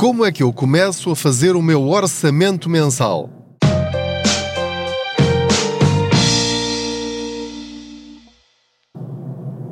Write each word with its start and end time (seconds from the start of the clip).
Como 0.00 0.24
é 0.24 0.32
que 0.32 0.42
eu 0.42 0.50
começo 0.50 1.10
a 1.10 1.14
fazer 1.14 1.54
o 1.54 1.60
meu 1.60 1.86
orçamento 1.86 2.70
mensal? 2.70 3.28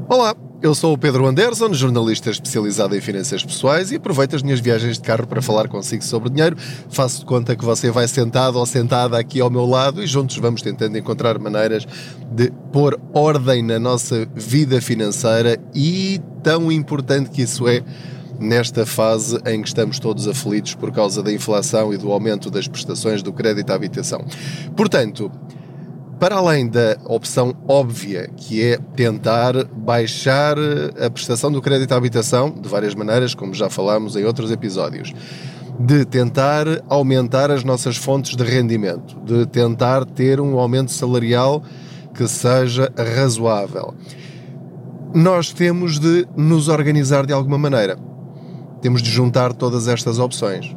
Olá, 0.06 0.36
eu 0.60 0.74
sou 0.74 0.92
o 0.92 0.98
Pedro 0.98 1.26
Anderson, 1.26 1.72
jornalista 1.72 2.28
especializado 2.28 2.94
em 2.94 3.00
finanças 3.00 3.42
pessoais 3.42 3.90
e 3.90 3.96
aproveito 3.96 4.36
as 4.36 4.42
minhas 4.42 4.60
viagens 4.60 4.98
de 4.98 5.02
carro 5.02 5.26
para 5.26 5.40
falar 5.40 5.66
consigo 5.66 6.04
sobre 6.04 6.28
dinheiro. 6.28 6.58
Faço 6.90 7.20
de 7.20 7.24
conta 7.24 7.56
que 7.56 7.64
você 7.64 7.90
vai 7.90 8.06
sentado 8.06 8.58
ou 8.58 8.66
sentada 8.66 9.18
aqui 9.18 9.40
ao 9.40 9.48
meu 9.48 9.64
lado 9.64 10.04
e 10.04 10.06
juntos 10.06 10.36
vamos 10.36 10.60
tentando 10.60 10.98
encontrar 10.98 11.38
maneiras 11.38 11.86
de 12.30 12.52
pôr 12.70 13.00
ordem 13.14 13.62
na 13.62 13.78
nossa 13.78 14.28
vida 14.34 14.78
financeira 14.82 15.58
e 15.74 16.20
tão 16.42 16.70
importante 16.70 17.30
que 17.30 17.40
isso 17.40 17.66
é 17.66 17.82
nesta 18.38 18.86
fase 18.86 19.38
em 19.46 19.62
que 19.62 19.68
estamos 19.68 19.98
todos 19.98 20.28
aflitos 20.28 20.74
por 20.74 20.92
causa 20.92 21.22
da 21.22 21.32
inflação 21.32 21.92
e 21.92 21.96
do 21.96 22.12
aumento 22.12 22.50
das 22.50 22.68
prestações 22.68 23.22
do 23.22 23.32
crédito 23.32 23.70
à 23.70 23.74
habitação. 23.74 24.24
Portanto, 24.76 25.30
para 26.18 26.36
além 26.36 26.68
da 26.68 26.96
opção 27.04 27.54
óbvia, 27.68 28.28
que 28.36 28.62
é 28.62 28.78
tentar 28.96 29.64
baixar 29.66 30.56
a 31.00 31.08
prestação 31.08 31.50
do 31.50 31.62
crédito 31.62 31.92
à 31.92 31.96
habitação, 31.96 32.50
de 32.50 32.68
várias 32.68 32.94
maneiras, 32.94 33.34
como 33.34 33.54
já 33.54 33.70
falámos 33.70 34.16
em 34.16 34.24
outros 34.24 34.50
episódios, 34.50 35.14
de 35.78 36.04
tentar 36.04 36.66
aumentar 36.88 37.52
as 37.52 37.62
nossas 37.62 37.96
fontes 37.96 38.34
de 38.34 38.42
rendimento, 38.42 39.16
de 39.20 39.46
tentar 39.46 40.04
ter 40.04 40.40
um 40.40 40.58
aumento 40.58 40.90
salarial 40.90 41.62
que 42.12 42.26
seja 42.26 42.92
razoável. 43.16 43.94
Nós 45.14 45.52
temos 45.52 46.00
de 46.00 46.26
nos 46.36 46.66
organizar 46.66 47.24
de 47.24 47.32
alguma 47.32 47.56
maneira. 47.56 48.07
Temos 48.80 49.02
de 49.02 49.10
juntar 49.10 49.52
todas 49.52 49.88
estas 49.88 50.18
opções. 50.18 50.74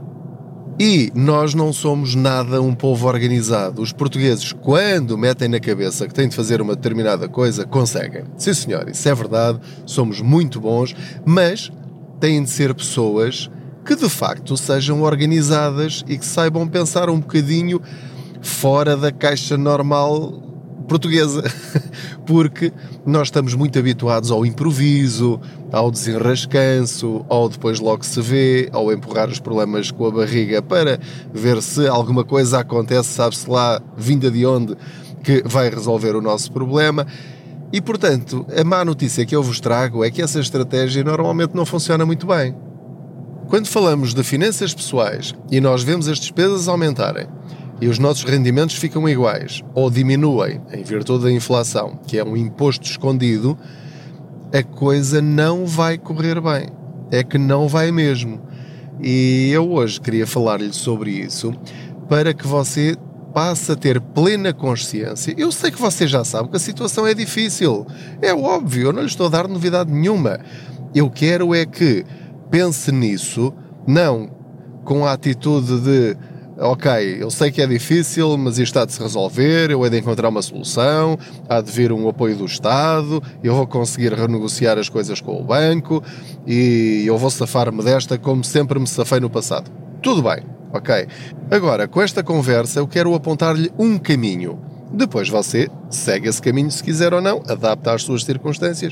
E 0.80 1.12
nós 1.14 1.54
não 1.54 1.72
somos 1.72 2.16
nada 2.16 2.62
um 2.62 2.74
povo 2.74 3.08
organizado. 3.08 3.82
Os 3.82 3.94
portugueses, 3.94 4.52
quando 4.52 5.18
metem 5.18 5.48
na 5.48 5.60
cabeça 5.60 6.08
que 6.08 6.14
têm 6.14 6.28
de 6.28 6.36
fazer 6.36 6.62
uma 6.62 6.76
determinada 6.76 7.28
coisa, 7.28 7.66
conseguem. 7.66 8.24
Sim, 8.38 8.54
senhor, 8.54 8.90
isso 8.90 9.08
é 9.08 9.14
verdade, 9.14 9.60
somos 9.86 10.22
muito 10.22 10.60
bons, 10.60 10.96
mas 11.26 11.72
têm 12.20 12.42
de 12.42 12.50
ser 12.50 12.74
pessoas 12.74 13.50
que 13.86 13.96
de 13.96 14.10
facto 14.10 14.56
sejam 14.58 15.02
organizadas 15.02 16.04
e 16.08 16.18
que 16.18 16.26
saibam 16.26 16.68
pensar 16.68 17.10
um 17.10 17.20
bocadinho 17.20 17.82
fora 18.42 18.98
da 18.98 19.12
caixa 19.12 19.58
normal 19.58 20.51
portuguesa, 20.92 21.42
porque 22.28 22.74
nós 23.06 23.28
estamos 23.28 23.56
muito 23.56 23.80
habituados 23.80 24.30
ao 24.30 24.46
improviso, 24.46 25.40
ao 25.72 25.90
desenrascanço, 25.90 27.26
ao 27.30 27.48
depois 27.48 27.80
logo 27.80 28.06
se 28.06 28.20
vê, 28.20 28.68
ao 28.74 28.92
empurrar 28.92 29.30
os 29.30 29.40
problemas 29.40 29.90
com 29.90 30.06
a 30.06 30.12
barriga 30.12 30.62
para 30.62 31.00
ver 31.34 31.62
se 31.62 31.88
alguma 31.88 32.26
coisa 32.26 32.60
acontece, 32.60 33.08
sabe-se 33.08 33.50
lá, 33.50 33.82
vinda 33.96 34.30
de 34.30 34.46
onde, 34.46 34.76
que 35.24 35.42
vai 35.46 35.70
resolver 35.70 36.14
o 36.14 36.22
nosso 36.22 36.52
problema. 36.52 37.08
E 37.72 37.80
portanto, 37.80 38.46
a 38.54 38.62
má 38.62 38.84
notícia 38.84 39.26
que 39.26 39.34
eu 39.34 39.42
vos 39.42 39.62
trago 39.62 40.04
é 40.04 40.12
que 40.12 40.22
essa 40.22 40.42
estratégia 40.42 41.06
normalmente 41.06 41.56
não 41.56 41.66
funciona 41.66 42.06
muito 42.06 42.28
bem. 42.28 42.54
Quando 43.48 43.68
falamos 43.68 44.14
de 44.14 44.24
finanças 44.26 44.74
pessoais 44.74 45.34
e 45.50 45.62
nós 45.62 45.84
vemos 45.84 46.10
as 46.10 46.20
despesas 46.20 46.68
aumentarem, 46.68 47.28
e 47.82 47.88
os 47.88 47.98
nossos 47.98 48.24
rendimentos 48.24 48.76
ficam 48.76 49.10
iguais 49.10 49.64
ou 49.74 49.90
diminuem 49.90 50.62
em 50.72 50.84
virtude 50.84 51.24
da 51.24 51.32
inflação, 51.32 52.00
que 52.06 52.20
é 52.20 52.24
um 52.24 52.38
imposto 52.38 52.86
escondido, 52.86 53.58
a 54.54 54.62
coisa 54.62 55.20
não 55.20 55.66
vai 55.66 55.98
correr 55.98 56.40
bem. 56.40 56.68
É 57.10 57.24
que 57.24 57.40
não 57.40 57.68
vai 57.68 57.92
mesmo. 57.92 58.40
E 59.02 59.50
eu 59.52 59.72
hoje 59.72 60.00
queria 60.00 60.28
falar-lhe 60.28 60.72
sobre 60.72 61.10
isso 61.10 61.54
para 62.08 62.34
que 62.34 62.46
você 62.46 62.96
passe 63.34 63.72
a 63.72 63.76
ter 63.76 64.00
plena 64.00 64.54
consciência. 64.54 65.34
Eu 65.36 65.52
sei 65.52 65.72
que 65.72 65.82
você 65.82 66.08
já 66.08 66.24
sabe 66.24 66.50
que 66.50 66.58
a 66.58 66.60
situação 66.60 67.08
é 67.08 67.14
difícil. 67.14 67.88
É 68.22 68.34
óbvio, 68.34 68.88
eu 68.88 68.94
não 68.94 69.02
lhe 69.02 69.08
estou 69.08 69.26
a 69.26 69.30
dar 69.30 69.48
novidade 69.48 69.92
nenhuma. 69.92 70.40
Eu 70.94 71.10
quero 71.10 71.56
é 71.56 71.66
que 71.66 72.06
pense 72.52 72.92
nisso, 72.92 73.54
não 73.88 74.30
com 74.84 75.06
a 75.06 75.14
atitude 75.14 75.80
de 75.80 76.18
ok, 76.62 77.18
eu 77.20 77.32
sei 77.32 77.52
que 77.52 77.62
é 77.62 77.68
difícil, 77.68 78.38
mas 78.38 78.60
isto 78.60 78.78
há 78.78 78.86
de 78.86 78.94
se 78.94 79.02
resolver, 79.02 79.72
eu 79.72 79.84
hei 79.84 79.90
de 79.90 79.98
encontrar 79.98 80.30
uma 80.30 80.42
solução, 80.42 81.18
há 81.50 81.60
de 81.60 81.72
vir 81.72 81.92
um 81.92 82.08
apoio 82.08 82.36
do 82.36 82.46
Estado, 82.46 83.22
eu 83.44 83.56
vou 83.56 83.66
conseguir 83.66 84.14
renegociar 84.14 84.78
as 84.78 84.88
coisas 84.88 85.20
com 85.20 85.42
o 85.42 85.44
banco 85.44 86.04
e 86.46 87.04
eu 87.06 87.18
vou 87.18 87.32
safar-me 87.32 87.84
desta 87.84 88.18
como 88.18 88.44
sempre 88.44 88.80
me 88.80 88.88
safei 88.88 89.20
no 89.20 89.30
passado. 89.30 89.72
Tudo 90.04 90.22
bem, 90.22 90.44
ok. 90.72 91.08
Agora, 91.50 91.88
com 91.88 92.02
esta 92.02 92.24
conversa, 92.24 92.80
eu 92.80 92.88
quero 92.88 93.14
apontar-lhe 93.16 93.72
um 93.78 93.98
caminho. 93.98 94.60
Depois 94.94 95.30
você 95.30 95.70
segue 95.90 96.28
esse 96.28 96.42
caminho 96.42 96.70
se 96.70 96.84
quiser 96.84 97.14
ou 97.14 97.22
não, 97.22 97.42
adapta 97.48 97.94
às 97.94 98.04
suas 98.04 98.24
circunstâncias, 98.24 98.92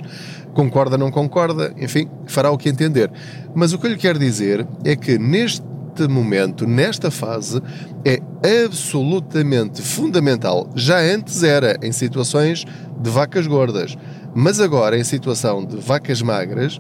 concorda, 0.54 0.98
não 0.98 1.12
concorda, 1.12 1.74
enfim, 1.78 2.10
fará 2.26 2.50
o 2.50 2.58
que 2.58 2.70
entender. 2.70 3.12
Mas 3.54 3.74
o 3.74 3.78
que 3.78 3.86
eu 3.86 3.92
lhe 3.92 3.98
quero 3.98 4.18
dizer 4.18 4.66
é 4.86 4.96
que 4.96 5.20
neste 5.20 5.62
neste 6.00 6.08
momento, 6.08 6.66
nesta 6.66 7.12
fase, 7.12 7.62
é 8.06 8.22
absolutamente 8.66 9.82
fundamental. 9.82 10.70
Já 10.76 11.00
antes 11.00 11.44
era 11.44 11.78
em 11.82 11.92
situações 11.92 12.66
de 13.00 13.10
vacas 13.10 13.46
gordas, 13.48 13.98
mas 14.34 14.60
agora 14.60 14.98
em 14.98 15.04
situação 15.04 15.66
de 15.66 15.76
vacas 15.78 16.22
magras, 16.22 16.80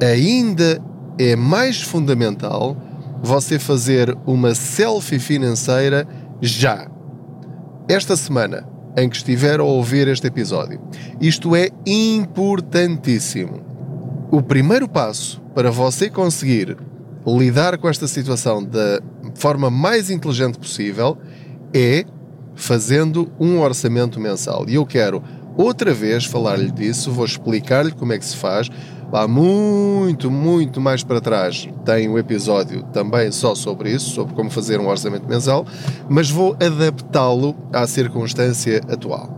ainda 0.00 0.80
é 1.18 1.36
mais 1.36 1.82
fundamental 1.82 2.76
você 3.22 3.58
fazer 3.58 4.16
uma 4.26 4.54
selfie 4.54 5.18
financeira 5.18 6.08
já. 6.40 6.88
Esta 7.88 8.16
semana 8.16 8.66
em 8.96 9.08
que 9.08 9.16
estiver 9.16 9.60
a 9.60 9.64
ouvir 9.64 10.08
este 10.08 10.26
episódio. 10.26 10.80
Isto 11.20 11.54
é 11.54 11.68
importantíssimo. 11.86 13.60
O 14.30 14.42
primeiro 14.42 14.88
passo 14.88 15.40
para 15.54 15.70
você 15.70 16.08
conseguir 16.08 16.76
lidar 17.26 17.78
com 17.78 17.88
esta 17.88 18.06
situação 18.06 18.64
da 18.64 19.00
forma 19.34 19.70
mais 19.70 20.10
inteligente 20.10 20.58
possível 20.58 21.18
é 21.74 22.04
fazendo 22.54 23.30
um 23.38 23.60
orçamento 23.60 24.20
mensal. 24.20 24.64
E 24.68 24.74
eu 24.74 24.86
quero 24.86 25.22
outra 25.56 25.92
vez 25.92 26.24
falar-lhe 26.24 26.70
disso, 26.70 27.10
vou 27.10 27.24
explicar-lhe 27.24 27.92
como 27.92 28.12
é 28.12 28.18
que 28.18 28.24
se 28.24 28.36
faz. 28.36 28.68
Lá 29.12 29.26
muito, 29.26 30.30
muito 30.30 30.80
mais 30.80 31.02
para 31.02 31.20
trás 31.20 31.68
tem 31.84 32.08
um 32.08 32.16
episódio 32.16 32.84
também 32.92 33.32
só 33.32 33.56
sobre 33.56 33.90
isso, 33.90 34.10
sobre 34.10 34.34
como 34.34 34.48
fazer 34.48 34.78
um 34.78 34.88
orçamento 34.88 35.28
mensal, 35.28 35.66
mas 36.08 36.30
vou 36.30 36.56
adaptá-lo 36.60 37.56
à 37.72 37.86
circunstância 37.88 38.80
atual. 38.88 39.36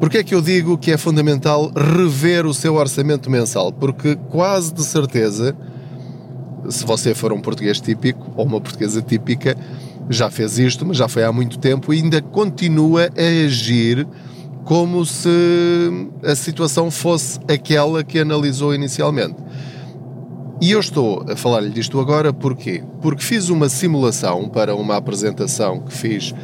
Porque 0.00 0.18
é 0.18 0.24
que 0.24 0.34
eu 0.34 0.40
digo 0.40 0.78
que 0.78 0.92
é 0.92 0.96
fundamental 0.96 1.70
rever 1.74 2.46
o 2.46 2.54
seu 2.54 2.74
orçamento 2.74 3.30
mensal? 3.30 3.70
Porque 3.72 4.16
quase 4.30 4.72
de 4.72 4.82
certeza 4.82 5.54
se 6.70 6.84
você 6.84 7.14
for 7.14 7.32
um 7.32 7.40
português 7.40 7.80
típico 7.80 8.30
ou 8.36 8.44
uma 8.44 8.60
portuguesa 8.60 9.02
típica, 9.02 9.56
já 10.08 10.30
fez 10.30 10.58
isto, 10.58 10.84
mas 10.86 10.96
já 10.96 11.08
foi 11.08 11.24
há 11.24 11.32
muito 11.32 11.58
tempo 11.58 11.92
e 11.92 11.98
ainda 11.98 12.20
continua 12.22 13.10
a 13.16 13.44
agir 13.46 14.06
como 14.64 15.04
se 15.04 15.28
a 16.24 16.34
situação 16.34 16.90
fosse 16.90 17.38
aquela 17.48 18.02
que 18.02 18.18
analisou 18.18 18.74
inicialmente. 18.74 19.36
E 20.60 20.72
eu 20.72 20.80
estou 20.80 21.24
a 21.28 21.36
falar-lhe 21.36 21.70
disto 21.70 22.00
agora 22.00 22.32
porquê? 22.32 22.82
Porque 23.00 23.22
fiz 23.22 23.48
uma 23.48 23.68
simulação 23.68 24.48
para 24.48 24.74
uma 24.74 24.96
apresentação 24.96 25.80
que 25.80 25.92
fiz 25.92 26.34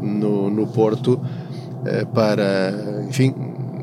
no, 0.00 0.50
no 0.50 0.66
Porto 0.66 1.20
eh, 1.86 2.04
para, 2.04 3.04
enfim, 3.08 3.34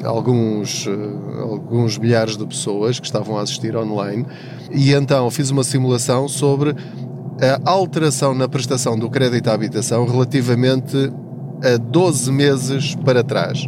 alguns, 0.04 0.88
eh, 0.88 1.42
alguns 1.42 1.98
milhares 1.98 2.38
de 2.38 2.46
pessoas 2.46 3.00
que 3.00 3.06
estavam 3.06 3.38
a 3.38 3.42
assistir 3.42 3.76
online 3.76 4.26
e 4.72 4.94
então 4.94 5.30
fiz 5.30 5.50
uma 5.50 5.64
simulação 5.64 6.28
sobre 6.28 6.76
a 7.42 7.70
alteração 7.70 8.36
na 8.36 8.48
prestação 8.48 8.98
do 8.98 9.10
crédito 9.10 9.50
à 9.50 9.54
habitação 9.54 10.06
relativamente 10.06 11.12
a 11.64 11.78
12 11.78 12.32
meses 12.32 12.96
para 12.96 13.24
trás. 13.24 13.68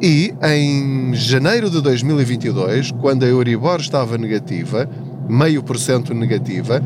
E 0.00 0.34
em 0.42 1.14
janeiro 1.14 1.70
de 1.70 1.80
2022, 1.80 2.90
quando 2.92 3.24
a 3.24 3.28
Euribor 3.28 3.80
estava 3.80 4.18
negativa, 4.18 4.88
meio 5.28 5.62
por 5.62 5.78
cento 5.78 6.12
negativa, 6.12 6.82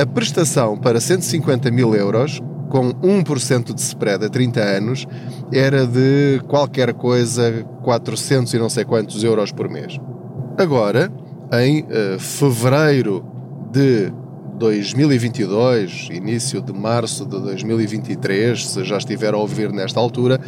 a 0.00 0.06
prestação 0.06 0.76
para 0.76 1.00
150 1.00 1.70
mil 1.70 1.94
euros 1.94 2.40
com 2.72 2.90
1% 2.90 3.74
de 3.74 3.82
spread 3.82 4.24
a 4.24 4.30
30 4.30 4.58
anos 4.58 5.06
era 5.52 5.86
de 5.86 6.40
qualquer 6.48 6.94
coisa 6.94 7.66
400 7.82 8.54
e 8.54 8.58
não 8.58 8.70
sei 8.70 8.82
quantos 8.82 9.22
euros 9.22 9.52
por 9.52 9.68
mês. 9.68 10.00
Agora, 10.56 11.12
em 11.52 11.82
uh, 11.82 12.18
fevereiro 12.18 13.22
de 13.70 14.10
2022, 14.58 16.08
início 16.12 16.62
de 16.62 16.72
março 16.72 17.26
de 17.26 17.38
2023, 17.42 18.66
se 18.66 18.84
já 18.84 18.96
estiver 18.96 19.34
a 19.34 19.36
ouvir 19.36 19.70
nesta 19.70 20.00
altura, 20.00 20.40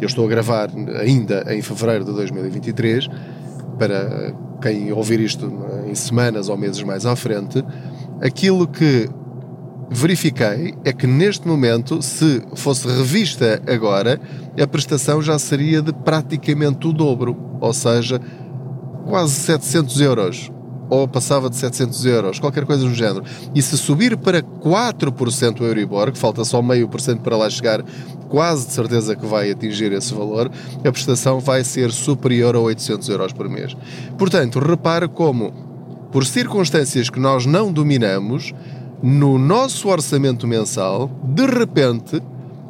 eu 0.00 0.06
estou 0.06 0.26
a 0.26 0.28
gravar 0.28 0.70
ainda 1.00 1.52
em 1.52 1.60
fevereiro 1.60 2.04
de 2.04 2.12
2023, 2.12 3.08
para 3.76 4.32
quem 4.62 4.92
ouvir 4.92 5.18
isto 5.18 5.52
em 5.88 5.96
semanas 5.96 6.48
ou 6.48 6.56
meses 6.56 6.80
mais 6.84 7.04
à 7.04 7.16
frente, 7.16 7.64
aquilo 8.20 8.68
que 8.68 9.10
verifiquei 9.90 10.74
é 10.84 10.92
que 10.92 11.06
neste 11.06 11.48
momento, 11.48 12.00
se 12.00 12.40
fosse 12.54 12.86
revista 12.86 13.60
agora, 13.66 14.20
a 14.60 14.66
prestação 14.66 15.20
já 15.20 15.38
seria 15.38 15.82
de 15.82 15.92
praticamente 15.92 16.86
o 16.86 16.92
dobro, 16.92 17.36
ou 17.60 17.72
seja, 17.72 18.20
quase 19.06 19.34
700 19.34 20.00
euros. 20.00 20.52
Ou 20.88 21.06
passava 21.06 21.48
de 21.48 21.56
700 21.56 22.04
euros, 22.04 22.38
qualquer 22.40 22.64
coisa 22.64 22.82
do 22.82 22.92
género. 22.92 23.24
E 23.54 23.62
se 23.62 23.78
subir 23.78 24.16
para 24.16 24.42
4% 24.42 25.60
o 25.60 25.64
Euribor, 25.64 26.10
que 26.10 26.18
falta 26.18 26.44
só 26.44 26.60
meio 26.60 26.88
por 26.88 27.00
cento 27.00 27.20
para 27.20 27.36
lá 27.36 27.48
chegar, 27.48 27.84
quase 28.28 28.66
de 28.66 28.72
certeza 28.72 29.14
que 29.14 29.24
vai 29.24 29.52
atingir 29.52 29.92
esse 29.92 30.12
valor, 30.12 30.50
a 30.84 30.90
prestação 30.90 31.38
vai 31.38 31.62
ser 31.62 31.92
superior 31.92 32.56
a 32.56 32.60
800 32.60 33.08
euros 33.08 33.32
por 33.32 33.48
mês. 33.48 33.76
Portanto, 34.18 34.58
repare 34.58 35.06
como, 35.06 35.52
por 36.10 36.26
circunstâncias 36.26 37.08
que 37.08 37.20
nós 37.20 37.46
não 37.46 37.72
dominamos, 37.72 38.52
no 39.02 39.38
nosso 39.38 39.88
orçamento 39.88 40.46
mensal, 40.46 41.10
de 41.24 41.46
repente, 41.46 42.22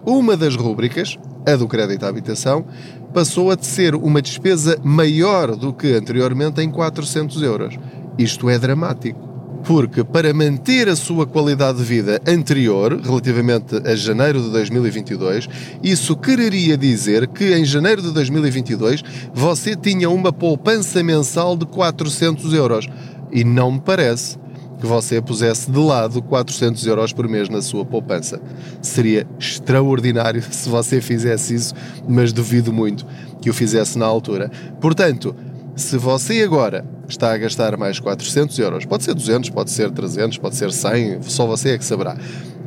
uma 0.07 0.37
das 0.37 0.55
rúbricas, 0.55 1.19
a 1.47 1.57
do 1.57 1.67
crédito 1.67 2.05
à 2.05 2.09
habitação, 2.09 2.65
passou 3.13 3.51
a 3.51 3.59
ser 3.61 3.95
uma 3.95 4.23
despesa 4.23 4.79
maior 4.85 5.57
do 5.57 5.73
que 5.73 5.93
anteriormente 5.93 6.61
em 6.61 6.71
400 6.71 7.43
euros. 7.43 7.79
Isto 8.17 8.49
é 8.49 8.59
dramático. 8.59 9.29
Porque 9.65 10.03
para 10.03 10.33
manter 10.33 10.89
a 10.89 10.97
sua 10.97 11.27
qualidade 11.27 11.79
de 11.79 11.85
vida 11.85 12.21
anterior, 12.27 12.99
relativamente 13.03 13.77
a 13.85 13.95
janeiro 13.95 14.41
de 14.41 14.51
2022, 14.51 15.49
isso 15.83 16.17
quereria 16.17 16.79
dizer 16.79 17.27
que 17.29 17.55
em 17.55 17.65
janeiro 17.65 18.01
de 18.01 18.11
2022 18.11 19.03
você 19.35 19.77
tinha 19.77 20.09
uma 20.09 20.33
poupança 20.33 21.03
mensal 21.03 21.57
de 21.57 21.67
400 21.67 22.55
euros. 22.55 22.89
E 23.31 23.45
não 23.45 23.73
me 23.73 23.81
parece 23.81 24.39
que 24.81 24.87
você 24.87 25.21
pusesse 25.21 25.71
de 25.71 25.79
lado 25.79 26.23
400 26.23 26.87
euros 26.87 27.13
por 27.13 27.29
mês 27.29 27.49
na 27.49 27.61
sua 27.61 27.85
poupança. 27.85 28.41
Seria 28.81 29.27
extraordinário 29.39 30.43
se 30.51 30.69
você 30.69 31.01
fizesse 31.01 31.55
isso, 31.55 31.75
mas 32.09 32.33
duvido 32.33 32.73
muito 32.73 33.07
que 33.41 33.51
o 33.51 33.55
fizesse 33.55 33.99
na 33.99 34.07
altura. 34.07 34.51
Portanto, 34.81 35.37
se 35.77 35.97
você 35.97 36.43
agora 36.43 36.85
está 37.07 37.33
a 37.33 37.39
gastar 37.39 37.77
mais 37.77 38.01
400 38.01 38.59
euros, 38.59 38.85
pode 38.87 39.05
ser 39.05 39.15
200, 39.15 39.51
pode 39.51 39.71
ser 39.71 39.91
300, 39.91 40.39
pode 40.39 40.57
ser 40.57 40.73
100, 40.73 41.23
só 41.23 41.47
você 41.47 41.71
é 41.71 41.79
que 41.79 41.85
saberá. 41.85 42.17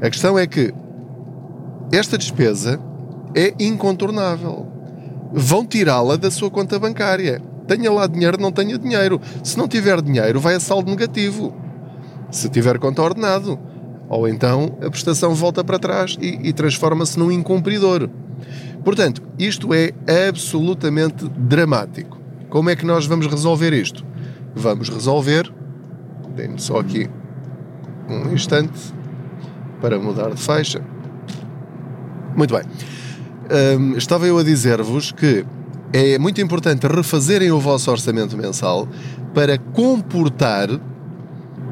A 0.02 0.10
questão 0.10 0.38
é 0.38 0.46
que 0.46 0.74
esta 1.92 2.18
despesa 2.18 2.80
é 3.36 3.54
incontornável. 3.60 4.68
Vão 5.32 5.66
tirá-la 5.66 6.16
da 6.16 6.30
sua 6.30 6.52
conta 6.52 6.78
bancária. 6.78 7.42
Tenha 7.68 7.92
lá 7.92 8.06
dinheiro, 8.06 8.40
não 8.40 8.52
tenha 8.52 8.78
dinheiro. 8.78 9.20
Se 9.44 9.58
não 9.58 9.68
tiver 9.68 10.02
dinheiro, 10.02 10.40
vai 10.40 10.56
a 10.56 10.60
saldo 10.60 10.92
negativo 10.92 11.63
se 12.36 12.50
tiver 12.50 12.78
conta 12.80 13.02
ordenado. 13.02 13.60
Ou 14.10 14.28
então 14.28 14.78
a 14.82 14.90
prestação 14.90 15.34
volta 15.34 15.64
para 15.64 15.80
trás 15.80 16.18
e, 16.22 16.40
e 16.44 16.54
transforma-se 16.54 17.18
num 17.18 17.32
incumpridor. 17.32 18.10
Portanto, 18.84 19.22
isto 19.40 19.74
é 19.74 19.94
absolutamente 20.28 21.28
dramático. 21.30 22.20
Como 22.50 22.70
é 22.70 22.76
que 22.76 22.86
nós 22.86 23.06
vamos 23.06 23.28
resolver 23.28 23.74
isto? 23.74 24.06
Vamos 24.54 24.90
resolver. 24.90 25.52
Dê-me 26.36 26.60
só 26.60 26.80
aqui 26.80 27.10
um 28.10 28.34
instante 28.34 28.94
para 29.82 29.98
mudar 29.98 30.30
de 30.32 30.42
faixa. 30.42 30.82
Muito 32.36 32.54
bem. 32.54 32.64
Um, 33.78 33.98
estava 33.98 34.28
eu 34.28 34.38
a 34.38 34.44
dizer-vos 34.44 35.12
que 35.12 35.46
é 35.92 36.18
muito 36.18 36.42
importante 36.42 36.88
refazerem 36.88 37.52
o 37.52 37.60
vosso 37.60 37.92
orçamento 37.92 38.36
mensal 38.36 38.88
para 39.34 39.58
comportar 39.58 40.70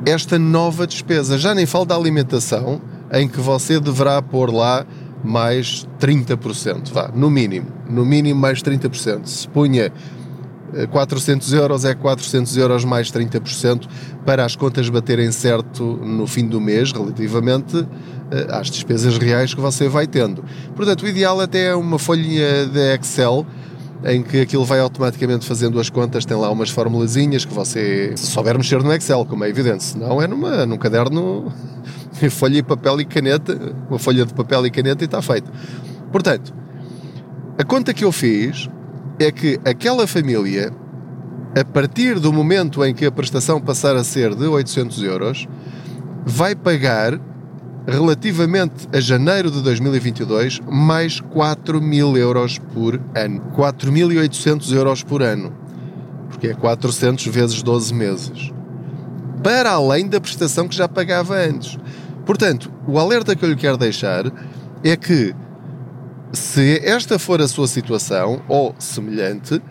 esta 0.06 0.40
nova 0.40 0.88
despesa. 0.88 1.38
Já 1.38 1.54
nem 1.54 1.66
falo 1.66 1.86
da 1.86 1.96
alimentação, 1.96 2.82
em 3.12 3.28
que 3.28 3.40
você 3.40 3.80
deverá 3.80 4.22
pôr 4.22 4.54
lá 4.54 4.86
mais 5.24 5.88
30%, 6.00 6.92
vá, 6.92 7.12
no 7.14 7.30
mínimo, 7.30 7.68
no 7.88 8.06
mínimo 8.06 8.40
mais 8.40 8.62
30%. 8.62 9.26
Se 9.26 9.48
punha 9.48 9.92
400 10.90 11.54
eh, 11.54 11.58
euros, 11.58 11.86
é 11.86 11.94
400 11.94 12.58
euros 12.58 12.86
mais 12.86 13.12
30% 13.12 13.88
para 14.26 14.46
as 14.46 14.56
contas 14.56 14.90
baterem 14.90 15.32
certo 15.32 15.84
no 15.84 16.26
fim 16.26 16.48
do 16.48 16.60
mês, 16.60 16.92
relativamente 16.92 17.86
eh, 18.32 18.48
às 18.50 18.72
despesas 18.72 19.18
reais 19.18 19.54
que 19.54 19.62
você 19.62 19.88
vai 19.88 20.08
tendo. 20.08 20.44
Portanto, 20.76 21.04
o 21.04 21.08
ideal 21.08 21.40
até 21.40 21.68
é 21.68 21.76
uma 21.76 22.00
folha 22.00 22.66
de 22.66 22.96
Excel 22.96 23.46
em 24.04 24.24
que 24.24 24.42
aquilo 24.42 24.66
vai 24.66 24.80
automaticamente 24.80 25.46
fazendo 25.46 25.80
as 25.80 25.90
contas, 25.90 26.26
tem 26.26 26.36
lá 26.36 26.50
umas 26.50 26.70
formulazinhas 26.70 27.46
que 27.46 27.54
você, 27.54 28.14
se 28.16 28.28
souber 28.28 28.58
mexer 28.58 28.82
no 28.82 28.92
Excel, 28.94 29.26
como 29.26 29.44
é 29.44 29.50
evidente, 29.50 29.84
senão 29.84 30.22
é 30.22 30.28
numa, 30.28 30.66
num 30.66 30.78
caderno, 30.78 31.52
folha 32.32 32.58
e 32.58 32.64
papel 32.64 33.02
e 33.02 33.06
caneta, 33.06 33.76
uma 33.90 34.00
folha 34.00 34.26
de 34.26 34.34
papel 34.34 34.66
e 34.66 34.72
caneta 34.72 35.04
e 35.04 35.06
está 35.06 35.22
feito. 35.22 35.52
Portanto, 36.12 36.54
a 37.58 37.64
conta 37.64 37.94
que 37.94 38.04
eu 38.04 38.12
fiz 38.12 38.68
é 39.20 39.32
que 39.32 39.60
aquela 39.64 40.08
família, 40.08 40.72
a 41.56 41.64
partir 41.64 42.20
do 42.20 42.34
momento 42.34 42.84
em 42.84 42.94
que 42.94 43.06
a 43.06 43.12
prestação 43.12 43.62
passar 43.62 43.96
a 43.96 44.04
ser 44.04 44.34
de 44.34 44.46
800 44.46 45.04
euros, 45.04 45.48
vai 46.26 46.56
pagar 46.56 47.20
relativamente 47.88 48.88
a 48.94 49.00
janeiro 49.00 49.50
de 49.50 49.62
2022, 49.62 50.60
mais 50.70 51.20
4 51.20 51.82
mil 51.82 52.16
euros 52.16 52.58
por 52.58 53.00
ano. 53.16 53.42
4.800 53.56 54.74
euros 54.74 55.04
por 55.04 55.22
ano. 55.22 55.54
Porque 56.30 56.48
é 56.48 56.54
400 56.54 57.26
vezes 57.28 57.64
12 57.64 57.94
meses. 57.94 58.52
Para 59.44 59.72
além 59.72 60.08
da 60.08 60.22
prestação 60.22 60.68
que 60.68 60.76
já 60.76 60.88
pagava 60.88 61.36
antes. 61.36 61.78
Portanto, 62.26 62.72
o 62.88 63.00
alerta 63.00 63.36
que 63.36 63.44
eu 63.44 63.50
lhe 63.50 63.56
quero 63.56 63.78
deixar 63.78 64.32
é 64.84 64.96
que, 64.96 65.34
se 66.32 66.80
esta 66.84 67.18
for 67.18 67.42
a 67.42 67.48
sua 67.48 67.68
situação, 67.68 68.42
ou 68.48 68.76
semelhante, 68.78 69.62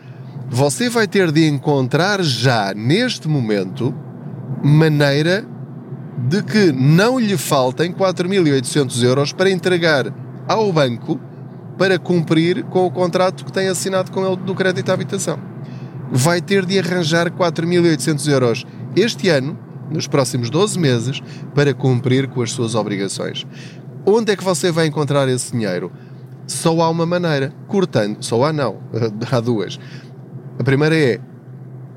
você 0.48 0.90
vai 0.90 1.06
ter 1.06 1.30
de 1.30 1.46
encontrar 1.46 2.22
já, 2.22 2.74
neste 2.74 3.28
momento, 3.28 3.94
maneira 4.62 5.46
de 6.28 6.42
que 6.42 6.72
não 6.72 7.18
lhe 7.18 7.36
faltem 7.36 7.92
4.800 7.92 9.02
euros 9.02 9.32
para 9.32 9.50
entregar 9.50 10.12
ao 10.46 10.72
banco 10.72 11.18
para 11.78 11.98
cumprir 11.98 12.62
com 12.64 12.84
o 12.84 12.90
contrato 12.90 13.44
que 13.44 13.52
tem 13.52 13.68
assinado 13.68 14.10
com 14.10 14.26
ele 14.26 14.36
do 14.36 14.54
crédito 14.54 14.90
à 14.90 14.92
habitação. 14.92 15.38
Vai 16.12 16.42
ter 16.42 16.66
de 16.66 16.78
arranjar 16.78 17.30
4.800 17.30 18.28
euros 18.30 18.66
este 18.94 19.28
ano, 19.28 19.58
nos 19.90 20.06
próximos 20.06 20.50
12 20.50 20.78
meses, 20.78 21.22
para 21.54 21.72
cumprir 21.72 22.28
com 22.28 22.42
as 22.42 22.50
suas 22.50 22.74
obrigações. 22.74 23.46
Onde 24.04 24.32
é 24.32 24.36
que 24.36 24.44
você 24.44 24.70
vai 24.70 24.86
encontrar 24.86 25.28
esse 25.28 25.52
dinheiro? 25.52 25.90
Só 26.46 26.80
há 26.82 26.90
uma 26.90 27.06
maneira, 27.06 27.52
cortando. 27.66 28.22
Só 28.22 28.44
há 28.44 28.52
não, 28.52 28.78
há 29.30 29.40
duas. 29.40 29.78
A 30.58 30.64
primeira 30.64 30.96
é 30.96 31.20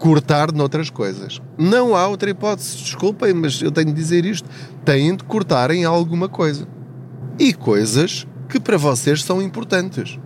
cortar 0.04 0.52
noutras 0.52 0.90
coisas. 0.90 1.42
Não 1.58 1.96
há 1.96 2.06
outra 2.10 2.30
hipótese, 2.30 2.76
desculpem, 2.76 3.34
mas 3.34 3.62
eu 3.62 3.72
tenho 3.72 3.88
de 3.88 3.94
dizer 3.94 4.26
isto. 4.26 4.50
Têm 4.84 5.16
de 5.16 5.24
cortar 5.24 5.72
em 5.72 5.86
alguma 5.86 6.28
coisa. 6.28 6.68
E 7.40 7.54
coisas 7.54 8.28
que 8.50 8.60
para 8.60 8.76
vocês 8.76 9.24
são 9.24 9.42
importantes. 9.42 10.20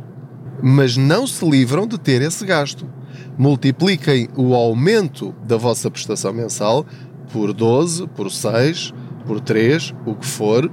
Mas 0.64 0.98
não 0.98 1.28
se 1.28 1.48
livram 1.48 1.86
de 1.86 2.00
ter 2.00 2.24
esse 2.24 2.44
gasto. 2.44 2.90
Multipliquem 3.38 4.28
o 4.36 4.56
aumento 4.56 5.36
da 5.46 5.58
vossa 5.58 5.92
prestação 5.92 6.34
mensal 6.34 6.84
por 7.32 7.54
12, 7.54 8.08
por 8.08 8.32
6, 8.32 8.92
por 9.28 9.40
3, 9.40 9.94
o 10.08 10.16
que 10.16 10.26
for, 10.26 10.72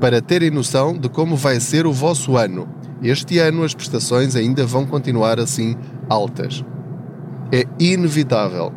para 0.00 0.22
terem 0.22 0.50
noção 0.50 0.96
de 0.96 1.10
como 1.10 1.36
vai 1.36 1.60
ser 1.60 1.86
o 1.86 1.92
vosso 1.92 2.38
ano. 2.38 2.66
Este 3.02 3.38
ano 3.38 3.62
as 3.62 3.74
prestações 3.74 4.34
ainda 4.34 4.64
vão 4.64 4.86
continuar 4.86 5.38
assim 5.38 5.76
altas 6.08 6.64
é 7.52 7.66
inevitável. 7.78 8.72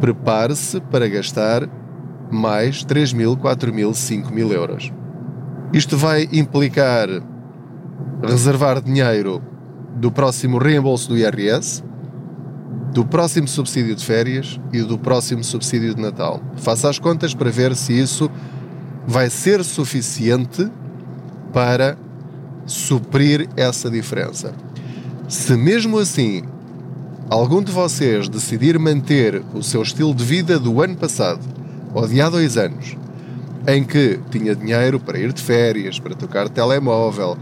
Prepare-se 0.00 0.80
para 0.80 1.08
gastar 1.08 1.68
mais 2.30 2.82
3 2.82 3.12
mil, 3.12 3.36
4 3.36 3.72
mil, 3.72 3.94
5 3.94 4.34
mil 4.34 4.52
euros. 4.52 4.92
Isto 5.72 5.96
vai 5.96 6.28
implicar 6.32 7.08
reservar 8.22 8.80
dinheiro 8.80 9.42
do 9.96 10.10
próximo 10.10 10.58
reembolso 10.58 11.08
do 11.08 11.18
IRS, 11.18 11.82
do 12.92 13.04
próximo 13.04 13.48
subsídio 13.48 13.94
de 13.94 14.04
férias 14.04 14.60
e 14.72 14.82
do 14.82 14.98
próximo 14.98 15.42
subsídio 15.42 15.94
de 15.94 16.00
Natal. 16.00 16.40
Faça 16.56 16.88
as 16.88 16.98
contas 16.98 17.34
para 17.34 17.50
ver 17.50 17.74
se 17.74 17.98
isso 17.98 18.30
vai 19.06 19.30
ser 19.30 19.64
suficiente 19.64 20.70
para 21.52 21.96
suprir 22.66 23.48
essa 23.56 23.90
diferença. 23.90 24.52
Se 25.28 25.56
mesmo 25.56 25.98
assim 25.98 26.42
algum 27.32 27.62
de 27.62 27.72
vocês 27.72 28.28
decidir 28.28 28.78
manter 28.78 29.42
o 29.54 29.62
seu 29.62 29.82
estilo 29.82 30.14
de 30.14 30.24
vida 30.24 30.58
do 30.58 30.82
ano 30.82 30.96
passado, 30.96 31.40
ou 31.94 32.06
de 32.06 32.20
há 32.20 32.28
dois 32.28 32.56
anos, 32.56 32.96
em 33.66 33.84
que 33.84 34.18
tinha 34.30 34.54
dinheiro 34.54 34.98
para 34.98 35.18
ir 35.18 35.32
de 35.32 35.42
férias, 35.42 35.98
para 35.98 36.14
tocar 36.14 36.48
telemóvel, 36.48 37.36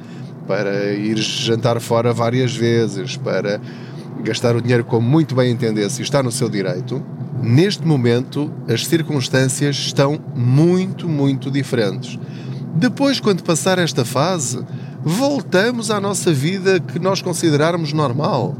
para 0.46 0.92
ir 0.92 1.18
jantar 1.18 1.80
fora 1.80 2.12
várias 2.12 2.54
vezes, 2.54 3.16
para 3.16 3.60
gastar 4.22 4.54
o 4.54 4.60
dinheiro 4.60 4.84
como 4.84 5.08
muito 5.08 5.34
bem 5.34 5.50
entendesse 5.50 6.00
e 6.00 6.04
está 6.04 6.22
no 6.22 6.30
seu 6.30 6.48
direito, 6.48 7.02
Neste 7.42 7.86
momento, 7.86 8.52
as 8.68 8.86
circunstâncias 8.86 9.74
estão 9.76 10.20
muito, 10.36 11.08
muito 11.08 11.50
diferentes. 11.50 12.18
Depois, 12.74 13.18
quando 13.18 13.42
passar 13.42 13.78
esta 13.78 14.04
fase, 14.04 14.62
voltamos 15.02 15.90
à 15.90 15.98
nossa 15.98 16.30
vida 16.34 16.78
que 16.78 16.98
nós 16.98 17.22
considerarmos 17.22 17.94
normal. 17.94 18.54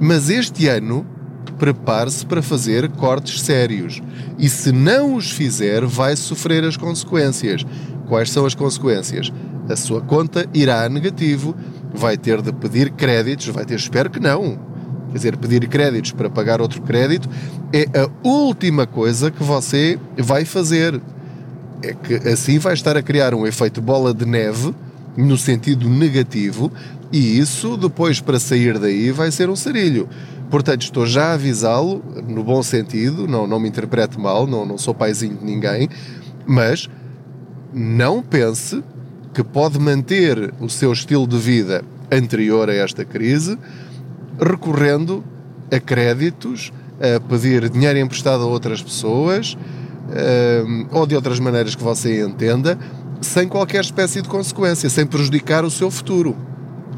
Mas 0.00 0.28
este 0.28 0.66
ano, 0.68 1.06
prepare-se 1.58 2.26
para 2.26 2.42
fazer 2.42 2.88
cortes 2.90 3.40
sérios. 3.40 4.02
E 4.38 4.48
se 4.48 4.72
não 4.72 5.14
os 5.14 5.30
fizer, 5.30 5.84
vai 5.84 6.16
sofrer 6.16 6.64
as 6.64 6.76
consequências. 6.76 7.64
Quais 8.08 8.30
são 8.30 8.44
as 8.44 8.54
consequências? 8.54 9.32
A 9.68 9.76
sua 9.76 10.00
conta 10.00 10.46
irá 10.52 10.84
a 10.84 10.88
negativo, 10.88 11.54
vai 11.92 12.18
ter 12.18 12.42
de 12.42 12.52
pedir 12.52 12.90
créditos, 12.90 13.48
vai 13.48 13.64
ter, 13.64 13.76
espero 13.76 14.10
que 14.10 14.20
não. 14.20 14.58
Quer 15.08 15.14
dizer, 15.18 15.36
pedir 15.36 15.66
créditos 15.68 16.12
para 16.12 16.28
pagar 16.28 16.60
outro 16.60 16.82
crédito 16.82 17.28
é 17.72 17.84
a 17.98 18.10
última 18.26 18.86
coisa 18.86 19.30
que 19.30 19.42
você 19.42 19.98
vai 20.18 20.44
fazer. 20.44 21.00
É 21.82 21.94
que 21.94 22.28
assim 22.28 22.58
vai 22.58 22.74
estar 22.74 22.96
a 22.96 23.02
criar 23.02 23.34
um 23.34 23.46
efeito 23.46 23.80
bola 23.80 24.12
de 24.12 24.26
neve 24.26 24.74
no 25.16 25.36
sentido 25.36 25.88
negativo 25.88 26.72
e 27.12 27.38
isso 27.38 27.76
depois 27.76 28.20
para 28.20 28.38
sair 28.38 28.78
daí 28.78 29.10
vai 29.10 29.30
ser 29.30 29.48
um 29.48 29.56
sarilho. 29.56 30.08
Portanto, 30.50 30.82
estou 30.82 31.06
já 31.06 31.26
a 31.26 31.32
avisá-lo, 31.34 32.02
no 32.28 32.44
bom 32.44 32.62
sentido, 32.62 33.26
não, 33.26 33.46
não 33.46 33.58
me 33.58 33.68
interprete 33.68 34.18
mal, 34.18 34.46
não, 34.46 34.64
não 34.64 34.78
sou 34.78 34.94
paizinho 34.94 35.36
de 35.36 35.44
ninguém, 35.44 35.88
mas 36.46 36.88
não 37.72 38.22
pense 38.22 38.82
que 39.32 39.42
pode 39.42 39.78
manter 39.78 40.52
o 40.60 40.68
seu 40.68 40.92
estilo 40.92 41.26
de 41.26 41.38
vida 41.38 41.84
anterior 42.10 42.68
a 42.68 42.74
esta 42.74 43.04
crise 43.04 43.58
recorrendo 44.40 45.24
a 45.72 45.80
créditos, 45.80 46.72
a 47.00 47.20
pedir 47.20 47.68
dinheiro 47.68 47.98
emprestado 47.98 48.44
a 48.44 48.46
outras 48.46 48.82
pessoas 48.82 49.56
eh, 50.12 50.62
ou 50.90 51.06
de 51.06 51.16
outras 51.16 51.40
maneiras 51.40 51.74
que 51.74 51.82
você 51.82 52.24
entenda, 52.24 52.78
sem 53.24 53.48
qualquer 53.48 53.80
espécie 53.80 54.22
de 54.22 54.28
consequência, 54.28 54.88
sem 54.88 55.06
prejudicar 55.06 55.64
o 55.64 55.70
seu 55.70 55.90
futuro. 55.90 56.36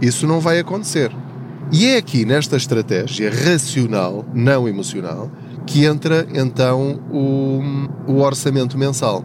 Isso 0.01 0.27
não 0.27 0.41
vai 0.41 0.59
acontecer. 0.59 1.11
E 1.73 1.87
é 1.87 1.97
aqui, 1.97 2.25
nesta 2.25 2.57
estratégia 2.57 3.31
racional, 3.31 4.25
não 4.35 4.69
emocional, 4.69 5.31
que 5.67 5.85
entra 5.85 6.27
então 6.33 7.01
o, 7.11 7.61
o 8.07 8.21
orçamento 8.21 8.79
mensal. 8.79 9.25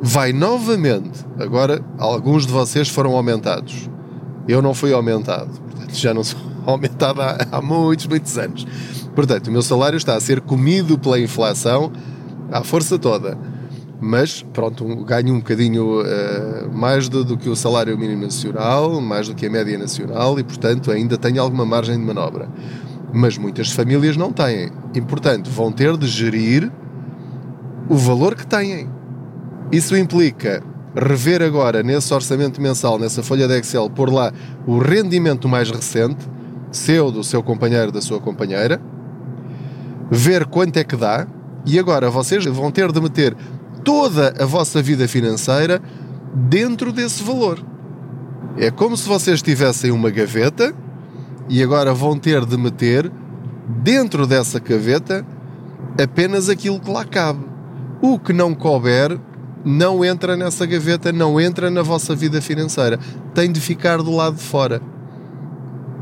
Vai 0.00 0.32
novamente, 0.32 1.24
agora 1.38 1.82
alguns 1.98 2.46
de 2.46 2.52
vocês 2.52 2.88
foram 2.88 3.16
aumentados. 3.16 3.88
Eu 4.46 4.60
não 4.60 4.74
fui 4.74 4.92
aumentado, 4.92 5.60
portanto 5.60 5.94
já 5.94 6.12
não 6.12 6.22
sou 6.22 6.38
aumentado 6.66 7.22
há, 7.22 7.38
há 7.50 7.62
muitos, 7.62 8.06
muitos 8.06 8.36
anos. 8.38 8.66
Portanto, 9.14 9.48
o 9.48 9.52
meu 9.52 9.62
salário 9.62 9.96
está 9.96 10.14
a 10.14 10.20
ser 10.20 10.40
comido 10.40 10.98
pela 10.98 11.20
inflação 11.20 11.92
à 12.50 12.62
força 12.62 12.98
toda 12.98 13.51
mas 14.04 14.42
pronto, 14.52 14.84
ganho 15.04 15.32
um 15.32 15.38
bocadinho 15.38 16.00
uh, 16.00 16.76
mais 16.76 17.08
do, 17.08 17.24
do, 17.24 17.38
que 17.38 17.48
o 17.48 17.54
salário 17.54 17.96
mínimo 17.96 18.22
nacional, 18.22 19.00
mais 19.00 19.28
do 19.28 19.34
que 19.36 19.46
a 19.46 19.50
média 19.50 19.78
nacional 19.78 20.40
e, 20.40 20.42
portanto, 20.42 20.90
ainda 20.90 21.16
tenho 21.16 21.40
alguma 21.40 21.64
margem 21.64 21.96
de 21.96 22.04
manobra. 22.04 22.48
Mas 23.12 23.38
muitas 23.38 23.70
famílias 23.70 24.16
não 24.16 24.32
têm 24.32 24.72
e, 24.92 25.00
portanto, 25.00 25.48
vão 25.48 25.70
ter 25.70 25.96
de 25.96 26.08
gerir 26.08 26.68
o 27.88 27.94
valor 27.94 28.34
que 28.34 28.44
têm. 28.44 28.90
Isso 29.70 29.96
implica 29.96 30.64
rever 30.96 31.40
agora 31.40 31.80
nesse 31.80 32.12
orçamento 32.12 32.60
mensal, 32.60 32.98
nessa 32.98 33.22
folha 33.22 33.46
de 33.46 33.56
Excel, 33.56 33.88
pôr 33.88 34.12
lá 34.12 34.32
o 34.66 34.78
rendimento 34.78 35.48
mais 35.48 35.70
recente, 35.70 36.28
seu, 36.72 37.12
do 37.12 37.22
seu 37.22 37.40
companheiro, 37.40 37.92
da 37.92 38.00
sua 38.00 38.18
companheira, 38.18 38.82
ver 40.10 40.44
quanto 40.46 40.76
é 40.76 40.82
que 40.82 40.96
dá, 40.96 41.24
e 41.64 41.78
agora 41.78 42.10
vocês 42.10 42.44
vão 42.46 42.70
ter 42.72 42.90
de 42.90 43.00
meter 43.00 43.36
toda 43.84 44.34
a 44.38 44.46
vossa 44.46 44.82
vida 44.82 45.06
financeira 45.06 45.80
dentro 46.34 46.92
desse 46.92 47.22
valor. 47.22 47.58
É 48.56 48.70
como 48.70 48.96
se 48.96 49.08
vocês 49.08 49.42
tivessem 49.42 49.90
uma 49.90 50.10
gaveta 50.10 50.74
e 51.48 51.62
agora 51.62 51.92
vão 51.94 52.18
ter 52.18 52.44
de 52.44 52.56
meter 52.56 53.10
dentro 53.82 54.26
dessa 54.26 54.58
gaveta 54.58 55.24
apenas 56.02 56.48
aquilo 56.48 56.80
que 56.80 56.90
lá 56.90 57.04
cabe. 57.04 57.44
O 58.00 58.18
que 58.18 58.32
não 58.32 58.54
couber 58.54 59.18
não 59.64 60.04
entra 60.04 60.36
nessa 60.36 60.66
gaveta, 60.66 61.12
não 61.12 61.40
entra 61.40 61.70
na 61.70 61.82
vossa 61.82 62.14
vida 62.14 62.40
financeira. 62.40 62.98
Tem 63.34 63.50
de 63.50 63.60
ficar 63.60 63.98
do 63.98 64.10
lado 64.10 64.36
de 64.36 64.42
fora. 64.42 64.80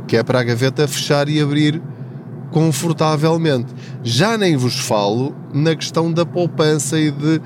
Que 0.06 0.16
é 0.16 0.22
para 0.22 0.40
a 0.40 0.44
gaveta 0.44 0.88
fechar 0.88 1.28
e 1.28 1.40
abrir 1.40 1.80
confortavelmente. 2.50 3.74
Já 4.02 4.36
nem 4.36 4.56
vos 4.56 4.78
falo 4.80 5.34
na 5.52 5.74
questão 5.74 6.12
da 6.12 6.26
poupança 6.26 6.98
e 6.98 7.10
de 7.10 7.40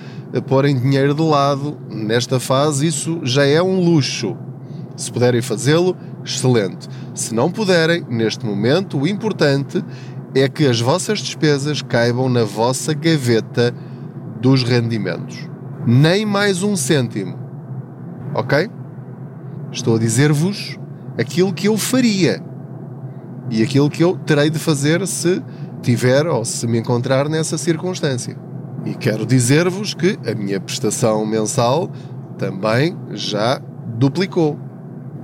porem 0.47 0.79
dinheiro 0.79 1.15
de 1.15 1.23
lado. 1.23 1.79
Nesta 1.91 2.41
fase, 2.41 2.87
isso 2.87 3.21
já 3.23 3.45
é 3.45 3.63
um 3.63 3.81
luxo. 3.81 4.37
Se 4.97 5.11
puderem 5.11 5.43
fazê-lo, 5.43 5.97
excelente. 6.25 6.89
Se 7.15 7.35
não 7.35 7.51
puderem, 7.51 8.05
neste 8.09 8.45
momento, 8.47 8.99
o 8.99 9.07
importante 9.07 9.85
é 10.35 10.49
que 10.49 10.67
as 10.67 10.81
vossas 10.81 11.21
despesas 11.21 11.83
caibam 11.83 12.29
na 12.29 12.45
vossa 12.45 12.93
gaveta 12.93 13.75
dos 14.41 14.63
rendimentos. 14.63 15.49
Nem 15.87 16.25
mais 16.25 16.63
um 16.63 16.77
cêntimo. 16.77 17.39
Ok? 18.35 18.69
Estou 19.71 19.97
a 19.97 19.99
dizer-vos 19.99 20.79
aquilo 21.19 21.53
que 21.53 21.69
eu 21.69 21.77
faria 21.77 22.43
e 23.51 23.63
aquilo 23.63 23.91
que 23.91 24.03
eu 24.03 24.17
terei 24.17 24.51
de 24.51 24.59
fazer 24.59 25.07
se 25.07 25.43
tiver 25.83 26.27
ou 26.27 26.45
se 26.45 26.67
me 26.67 26.79
encontrar 26.79 27.29
nessa 27.29 27.59
circunstância. 27.59 28.37
E 28.85 28.95
quero 28.95 29.25
dizer-vos 29.25 29.95
que 29.95 30.19
a 30.27 30.35
minha 30.35 30.61
prestação 30.61 31.25
mensal 31.25 31.91
também 32.39 32.97
já 33.13 33.61
duplicou. 33.99 34.59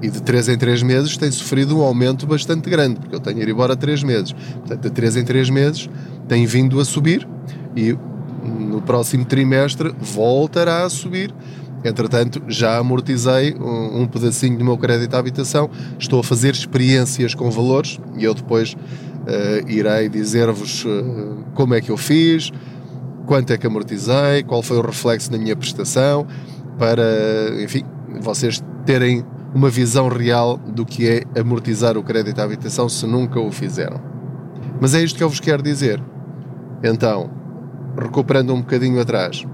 E 0.03 0.09
de 0.09 0.23
3 0.23 0.49
em 0.51 0.59
3 0.59 0.83
meses 0.83 1.17
tem 1.19 1.31
sofrido 1.31 1.79
um 1.79 1.83
aumento 1.83 2.27
bastante 2.27 2.71
grande, 2.71 3.01
porque 3.01 3.15
eu 3.15 3.21
tenho 3.21 3.41
ir 3.41 3.49
embora 3.49 3.77
3 3.77 4.03
meses. 4.03 4.33
Portanto, 4.33 4.81
de 4.81 4.91
3 4.91 5.17
em 5.17 5.25
3 5.25 5.51
meses 5.51 5.91
tem 6.27 6.47
vindo 6.47 6.81
a 6.81 6.85
subir 6.85 7.29
e 7.77 7.97
no 8.43 8.81
próximo 8.81 9.25
trimestre 9.27 9.95
voltará 10.01 10.85
a 10.85 10.89
subir. 10.89 11.35
Entretanto, 11.85 12.43
já 12.47 12.77
amortizei 12.77 13.55
um, 13.55 14.03
um 14.03 14.07
pedacinho 14.07 14.59
do 14.59 14.65
meu 14.65 14.77
crédito 14.77 15.15
à 15.15 15.19
habitação, 15.19 15.71
estou 15.99 16.21
a 16.21 16.25
fazer 16.25 16.53
experiências 16.53 17.35
com 17.35 17.51
valores 17.51 17.99
e 18.19 18.25
eu 18.25 18.35
depois 18.35 18.75
uh, 18.75 19.69
irei 19.69 20.09
dizer-vos 20.09 20.85
uh, 20.85 21.45
como 21.55 21.75
é 21.75 21.81
que 21.81 21.91
eu 21.91 21.97
fiz, 21.97 22.53
quanto 23.27 23.53
é 23.53 23.57
que 23.57 23.67
amortizei, 23.67 24.43
qual 24.47 24.63
foi 24.63 24.77
o 24.77 24.83
reflexo 24.83 25.33
na 25.33 25.39
minha 25.39 25.57
prestação, 25.57 26.27
para, 26.79 27.63
enfim, 27.63 27.85
vocês 28.21 28.63
terem 28.85 29.25
uma 29.55 29.71
visão 29.71 30.09
real 30.09 30.59
do 30.59 30.85
que 30.85 31.09
é 31.09 31.41
amortizar 31.41 31.97
o 31.97 32.03
crédito 32.03 32.39
à 32.41 32.45
habitação 32.45 32.89
se 32.89 33.07
nunca 33.07 33.41
o 33.41 33.51
fizeram. 33.51 34.01
Mas 34.81 34.95
é 34.95 35.03
isto 35.03 35.17
que 35.17 35.23
eu 35.23 35.29
vos 35.29 35.41
quero 35.41 35.63
dizer. 35.63 36.03
Então, 36.83 37.31
recuperando 37.99 38.55
um 38.55 38.61
bocadinho 38.61 39.01
atrás, 39.01 39.47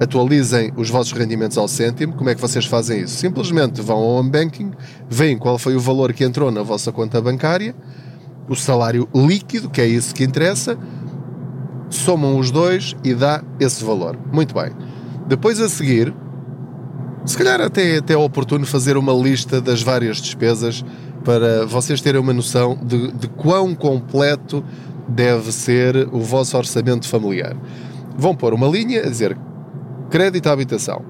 atualizem 0.00 0.72
os 0.76 0.90
vossos 0.90 1.12
rendimentos 1.12 1.56
ao 1.56 1.68
cêntimo. 1.68 2.14
Como 2.14 2.28
é 2.28 2.34
que 2.34 2.40
vocês 2.40 2.66
fazem 2.66 3.02
isso? 3.02 3.16
Simplesmente 3.16 3.80
vão 3.80 3.96
ao 3.96 4.16
home 4.16 4.30
banking, 4.30 4.72
veem 5.08 5.38
qual 5.38 5.58
foi 5.58 5.74
o 5.74 5.80
valor 5.80 6.12
que 6.12 6.24
entrou 6.24 6.50
na 6.50 6.62
vossa 6.62 6.92
conta 6.92 7.20
bancária, 7.20 7.74
o 8.48 8.54
salário 8.54 9.08
líquido, 9.14 9.68
que 9.70 9.80
é 9.80 9.86
isso 9.86 10.14
que 10.14 10.24
interessa, 10.24 10.78
somam 11.88 12.38
os 12.38 12.50
dois 12.50 12.94
e 13.02 13.14
dá 13.14 13.42
esse 13.58 13.84
valor. 13.84 14.18
Muito 14.32 14.54
bem. 14.54 14.70
Depois 15.26 15.60
a 15.60 15.68
seguir, 15.68 16.14
se 17.24 17.36
calhar 17.36 17.60
até, 17.60 17.98
até 17.98 18.14
é 18.14 18.16
oportuno 18.16 18.64
fazer 18.64 18.96
uma 18.96 19.12
lista 19.12 19.60
das 19.60 19.82
várias 19.82 20.18
despesas 20.18 20.84
para 21.24 21.66
vocês 21.66 22.00
terem 22.00 22.20
uma 22.20 22.32
noção 22.32 22.78
de, 22.80 23.10
de 23.12 23.26
quão 23.26 23.74
completo 23.74 24.64
deve 25.08 25.50
ser 25.50 26.08
o 26.12 26.20
vosso 26.20 26.56
orçamento 26.56 27.08
familiar. 27.08 27.56
Vão 28.16 28.34
pôr 28.34 28.54
uma 28.54 28.68
linha 28.68 29.00
a 29.00 29.08
dizer 29.08 29.36
crédito 30.10 30.46
à 30.48 30.52
habitação, 30.52 31.04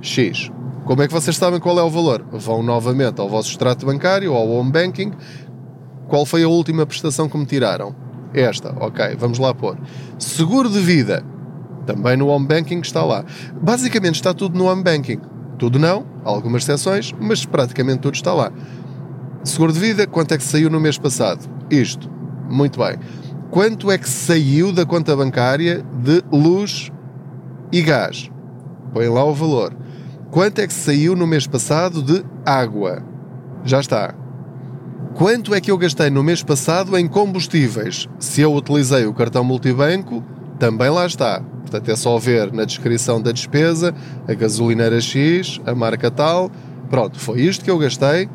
X. 0.00 0.50
Como 0.84 1.02
é 1.02 1.06
que 1.06 1.12
vocês 1.12 1.36
sabem 1.36 1.58
qual 1.58 1.78
é 1.78 1.82
o 1.82 1.88
valor? 1.88 2.24
Vão 2.30 2.62
novamente 2.62 3.20
ao 3.20 3.28
vosso 3.28 3.50
extrato 3.50 3.86
bancário, 3.86 4.34
ao 4.34 4.48
home 4.48 4.70
banking. 4.70 5.12
Qual 6.08 6.26
foi 6.26 6.42
a 6.42 6.48
última 6.48 6.84
prestação 6.84 7.28
que 7.28 7.38
me 7.38 7.46
tiraram? 7.46 7.94
Esta, 8.34 8.74
ok, 8.78 9.16
vamos 9.18 9.38
lá 9.38 9.54
pôr. 9.54 9.78
Seguro 10.18 10.68
de 10.68 10.80
vida, 10.80 11.24
também 11.86 12.16
no 12.16 12.28
home 12.28 12.46
banking 12.46 12.80
está 12.80 13.02
lá. 13.02 13.24
Basicamente 13.60 14.16
está 14.16 14.34
tudo 14.34 14.58
no 14.58 14.66
home 14.66 14.82
banking. 14.82 15.20
Tudo 15.58 15.78
não, 15.78 16.04
algumas 16.24 16.62
exceções, 16.62 17.14
mas 17.18 17.46
praticamente 17.46 18.00
tudo 18.00 18.14
está 18.14 18.34
lá. 18.34 18.52
Seguro 19.42 19.72
de 19.72 19.78
vida, 19.78 20.06
quanto 20.06 20.32
é 20.32 20.36
que 20.36 20.42
saiu 20.42 20.68
no 20.68 20.80
mês 20.80 20.98
passado? 20.98 21.48
Isto. 21.70 22.10
Muito 22.50 22.78
bem. 22.78 22.98
Quanto 23.50 23.90
é 23.90 23.96
que 23.96 24.08
saiu 24.08 24.72
da 24.72 24.84
conta 24.84 25.16
bancária 25.16 25.84
de 26.02 26.22
luz 26.30 26.90
e 27.72 27.80
gás? 27.82 28.30
Põe 28.94 29.08
lá 29.08 29.24
o 29.24 29.34
valor. 29.34 29.74
Quanto 30.30 30.60
é 30.60 30.66
que 30.68 30.72
saiu 30.72 31.16
no 31.16 31.26
mês 31.26 31.48
passado 31.48 32.00
de 32.00 32.24
água? 32.46 33.02
Já 33.64 33.80
está. 33.80 34.14
Quanto 35.14 35.52
é 35.52 35.60
que 35.60 35.70
eu 35.70 35.76
gastei 35.76 36.10
no 36.10 36.22
mês 36.22 36.44
passado 36.44 36.96
em 36.96 37.08
combustíveis? 37.08 38.08
Se 38.20 38.40
eu 38.40 38.54
utilizei 38.54 39.04
o 39.04 39.12
cartão 39.12 39.42
multibanco, 39.42 40.24
também 40.60 40.90
lá 40.90 41.04
está. 41.06 41.40
Portanto, 41.40 41.88
é 41.88 41.96
só 41.96 42.16
ver 42.18 42.52
na 42.52 42.64
descrição 42.64 43.20
da 43.20 43.32
despesa 43.32 43.92
a 44.28 44.34
gasolineira 44.34 45.00
X, 45.00 45.60
a 45.66 45.74
marca 45.74 46.08
tal. 46.08 46.48
Pronto, 46.88 47.18
foi 47.18 47.40
isto 47.40 47.64
que 47.64 47.70
eu 47.70 47.78
gastei 47.78 48.28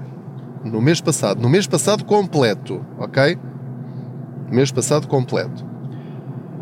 no 0.66 0.82
mês 0.82 1.00
passado. 1.00 1.42
No 1.42 1.48
mês 1.48 1.68
passado 1.68 2.04
completo, 2.04 2.86
ok? 2.98 3.38
Mês 4.52 4.72
passado 4.72 5.08
completo. 5.08 5.69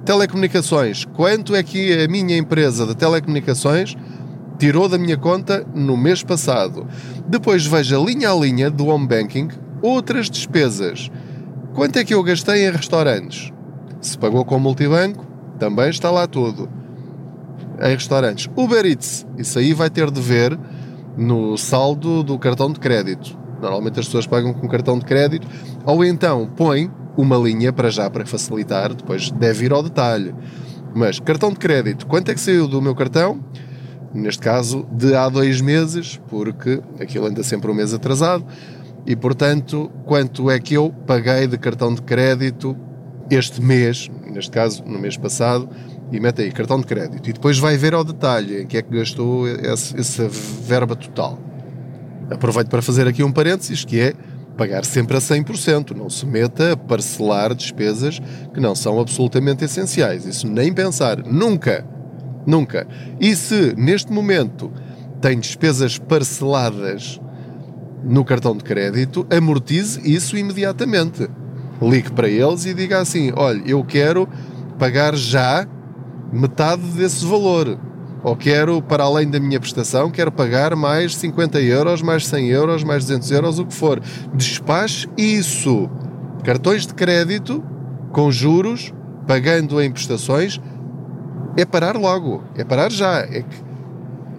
Telecomunicações. 0.07 1.03
Quanto 1.03 1.53
é 1.53 1.61
que 1.61 1.91
a 2.01 2.07
minha 2.07 2.37
empresa 2.37 2.87
de 2.87 2.95
telecomunicações 2.95 3.93
tirou 4.57 4.87
da 4.87 4.97
minha 4.97 5.17
conta 5.17 5.67
no 5.75 5.97
mês 5.97 6.23
passado? 6.23 6.87
Depois 7.27 7.65
veja 7.65 7.97
linha 7.97 8.31
a 8.31 8.33
linha 8.33 8.71
do 8.71 8.87
home 8.87 9.05
banking 9.05 9.49
Outras 9.81 10.29
despesas. 10.29 11.11
Quanto 11.75 11.99
é 11.99 12.05
que 12.05 12.13
eu 12.13 12.23
gastei 12.23 12.65
em 12.65 12.71
restaurantes? 12.71 13.51
Se 13.99 14.17
pagou 14.17 14.45
com 14.45 14.57
multibanco, 14.57 15.25
também 15.59 15.89
está 15.89 16.09
lá 16.09 16.25
tudo. 16.25 16.69
Em 17.77 17.89
restaurantes. 17.89 18.49
Uber 18.55 18.85
Eats, 18.85 19.27
isso 19.37 19.59
aí 19.59 19.73
vai 19.73 19.89
ter 19.89 20.09
de 20.09 20.21
ver 20.21 20.57
no 21.17 21.57
saldo 21.57 22.23
do 22.23 22.39
cartão 22.39 22.71
de 22.71 22.79
crédito. 22.79 23.37
Normalmente 23.61 23.99
as 23.99 24.05
pessoas 24.05 24.25
pagam 24.25 24.53
com 24.53 24.69
cartão 24.69 24.97
de 24.97 25.03
crédito, 25.03 25.45
ou 25.85 26.05
então 26.05 26.49
põe 26.55 26.89
uma 27.17 27.35
linha 27.35 27.73
para 27.73 27.89
já 27.89 28.09
para 28.09 28.25
facilitar, 28.25 28.93
depois 28.93 29.31
deve 29.31 29.65
ir 29.65 29.73
ao 29.73 29.81
detalhe. 29.81 30.33
Mas 30.95 31.19
cartão 31.19 31.51
de 31.51 31.57
crédito, 31.57 32.05
quanto 32.05 32.29
é 32.29 32.33
que 32.33 32.39
saiu 32.39 32.67
do 32.67 32.81
meu 32.81 32.95
cartão? 32.95 33.43
Neste 34.13 34.41
caso, 34.41 34.87
de 34.91 35.13
há 35.15 35.27
dois 35.27 35.59
meses, 35.59 36.19
porque 36.29 36.81
aquilo 36.99 37.25
anda 37.25 37.43
sempre 37.43 37.69
um 37.69 37.73
mês 37.73 37.93
atrasado 37.93 38.45
e, 39.05 39.15
portanto, 39.15 39.91
quanto 40.05 40.49
é 40.49 40.59
que 40.59 40.75
eu 40.75 40.93
paguei 41.05 41.47
de 41.47 41.57
cartão 41.57 41.93
de 41.93 42.01
crédito 42.01 42.75
este 43.29 43.61
mês, 43.61 44.09
neste 44.31 44.51
caso, 44.51 44.83
no 44.85 44.97
mês 44.97 45.17
passado, 45.17 45.69
e 46.11 46.19
mete 46.19 46.41
aí 46.41 46.51
cartão 46.51 46.79
de 46.79 46.85
crédito. 46.85 47.29
E 47.29 47.33
depois 47.33 47.59
vai 47.59 47.77
ver 47.77 47.93
ao 47.93 48.03
detalhe 48.03 48.61
em 48.61 48.67
que 48.67 48.77
é 48.77 48.81
que 48.81 48.97
gastou 48.97 49.47
essa 49.47 50.27
verba 50.29 50.95
total. 50.95 51.37
Aproveito 52.29 52.69
para 52.69 52.81
fazer 52.81 53.07
aqui 53.07 53.23
um 53.23 53.31
parênteses, 53.31 53.83
que 53.83 53.99
é 53.99 54.13
pagar 54.57 54.83
sempre 54.83 55.15
a 55.15 55.19
100%. 55.19 55.95
Não 55.95 56.09
se 56.09 56.25
meta 56.25 56.73
a 56.73 56.77
parcelar 56.77 57.53
despesas 57.53 58.19
que 58.53 58.59
não 58.59 58.75
são 58.75 58.99
absolutamente 58.99 59.63
essenciais. 59.63 60.25
Isso 60.25 60.47
nem 60.47 60.73
pensar. 60.73 61.23
Nunca. 61.23 61.85
Nunca. 62.45 62.87
E 63.19 63.35
se, 63.35 63.73
neste 63.77 64.11
momento, 64.11 64.71
tem 65.21 65.39
despesas 65.39 65.97
parceladas 65.97 67.19
no 68.03 68.23
cartão 68.23 68.55
de 68.55 68.63
crédito, 68.63 69.27
amortize 69.29 69.99
isso 70.03 70.37
imediatamente. 70.37 71.29
Ligue 71.81 72.11
para 72.11 72.27
eles 72.27 72.65
e 72.65 72.73
diga 72.73 72.99
assim: 72.99 73.31
olha, 73.35 73.61
eu 73.65 73.83
quero 73.83 74.27
pagar 74.79 75.15
já 75.15 75.67
metade 76.31 76.81
desse 76.95 77.25
valor. 77.25 77.79
Ou 78.27 78.35
quero, 78.35 78.81
para 78.81 79.05
além 79.05 79.29
da 79.29 79.39
minha 79.39 79.57
prestação, 79.57 80.11
quero 80.11 80.29
pagar 80.29 80.75
mais 80.75 81.15
50 81.15 81.61
euros, 81.61 82.01
mais 82.01 82.27
100 82.27 82.47
euros, 82.49 82.83
mais 82.83 83.05
200 83.05 83.31
euros, 83.31 83.57
o 83.57 83.65
que 83.65 83.73
for. 83.73 84.01
Despache 84.33 85.07
isso. 85.17 85.89
Cartões 86.43 86.85
de 86.85 86.93
crédito 86.93 87.63
com 88.11 88.29
juros, 88.29 88.93
pagando 89.25 89.81
em 89.81 89.89
prestações, 89.89 90.59
é 91.55 91.63
parar 91.63 91.95
logo. 91.95 92.43
É 92.57 92.65
parar 92.65 92.91
já. 92.91 93.19
É 93.19 93.43
que 93.43 93.63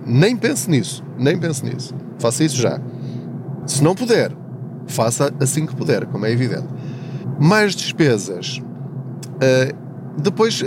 nem 0.04 0.37
pense 0.37 0.68
nisso. 0.68 1.02
Nem 1.16 1.38
pense 1.38 1.64
nisso. 1.64 1.95
Faça 2.18 2.45
isso 2.45 2.59
já. 2.59 2.78
Se 3.64 3.83
não 3.83 3.95
puder, 3.95 4.33
faça 4.87 5.33
assim 5.40 5.64
que 5.64 5.75
puder, 5.75 6.04
como 6.04 6.26
é 6.26 6.30
evidente. 6.30 6.68
Mais 7.40 7.75
despesas. 7.75 8.59
Uh, 8.59 9.88
depois, 10.21 10.63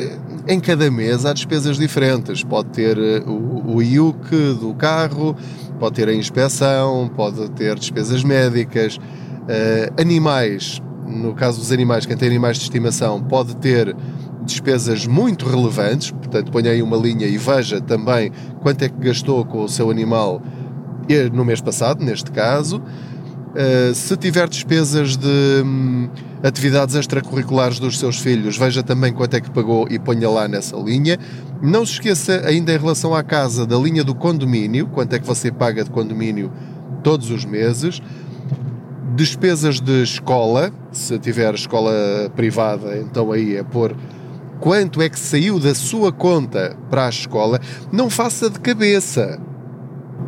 em 0.48 0.60
cada 0.60 0.90
mês 0.90 1.26
há 1.26 1.34
despesas 1.34 1.78
diferentes. 1.78 2.44
Pode 2.44 2.70
ter 2.70 2.98
uh, 2.98 3.30
o, 3.30 3.76
o 3.76 3.82
IUC 3.82 4.56
do 4.60 4.74
carro, 4.74 5.36
pode 5.80 5.96
ter 5.96 6.08
a 6.08 6.14
inspeção, 6.14 7.12
pode 7.16 7.50
ter 7.52 7.78
despesas 7.78 8.24
médicas, 8.24 8.98
uh, 8.98 10.02
animais. 10.02 10.82
No 11.06 11.34
caso 11.34 11.60
dos 11.60 11.72
animais, 11.72 12.06
quem 12.06 12.16
tem 12.16 12.30
animais 12.30 12.58
de 12.58 12.64
estimação 12.64 13.22
pode 13.22 13.56
ter 13.58 13.96
despesas 14.44 15.06
muito 15.06 15.46
relevantes, 15.46 16.12
portanto, 16.12 16.52
ponha 16.52 16.72
aí 16.72 16.82
uma 16.82 16.98
linha 16.98 17.28
e 17.28 17.38
veja 17.38 17.82
também 17.82 18.32
quanto 18.62 18.84
é 18.84 18.90
que 18.90 18.98
gastou 18.98 19.46
com 19.46 19.64
o 19.64 19.70
seu 19.70 19.92
animal 19.92 20.42
no 21.34 21.44
mês 21.44 21.60
passado, 21.60 22.04
neste 22.04 22.32
caso. 22.32 22.82
Uh, 23.52 23.94
se 23.94 24.16
tiver 24.16 24.48
despesas 24.48 25.18
de 25.18 25.62
um, 25.66 26.10
atividades 26.42 26.96
extracurriculares 26.96 27.80
dos 27.80 28.00
seus 28.00 28.18
filhos, 28.18 28.58
veja 28.58 28.82
também 28.82 29.12
quanto 29.12 29.36
é 29.36 29.42
que 29.42 29.52
pagou 29.52 29.88
e 29.90 30.00
ponha 30.00 30.30
lá 30.30 30.48
nessa 30.48 30.78
linha. 30.78 31.20
Não 31.62 31.86
se 31.86 31.94
esqueça, 31.94 32.44
ainda 32.46 32.74
em 32.74 32.78
relação 32.78 33.14
à 33.14 33.22
casa, 33.22 33.66
da 33.66 33.78
linha 33.78 34.06
do 34.06 34.16
condomínio, 34.16 34.88
quanto 34.88 35.14
é 35.14 35.20
que 35.20 35.28
você 35.28 35.52
paga 35.52 35.84
de 35.84 35.90
condomínio 35.90 36.52
todos 37.04 37.30
os 37.30 37.44
meses. 37.44 38.02
Despesas 39.16 39.82
de 39.82 40.02
escola, 40.02 40.72
se 40.94 41.20
tiver 41.20 41.54
escola 41.54 41.92
privada, 42.34 42.98
então 42.98 43.34
aí 43.34 43.58
é 43.58 43.64
pôr 43.64 43.94
quanto 44.62 45.02
é 45.02 45.10
que 45.10 45.20
saiu 45.20 45.60
da 45.60 45.76
sua 45.76 46.14
conta 46.14 46.78
para 46.90 47.08
a 47.08 47.10
escola. 47.10 47.60
Não 47.92 48.10
faça 48.10 48.50
de 48.50 48.60
cabeça 48.62 49.38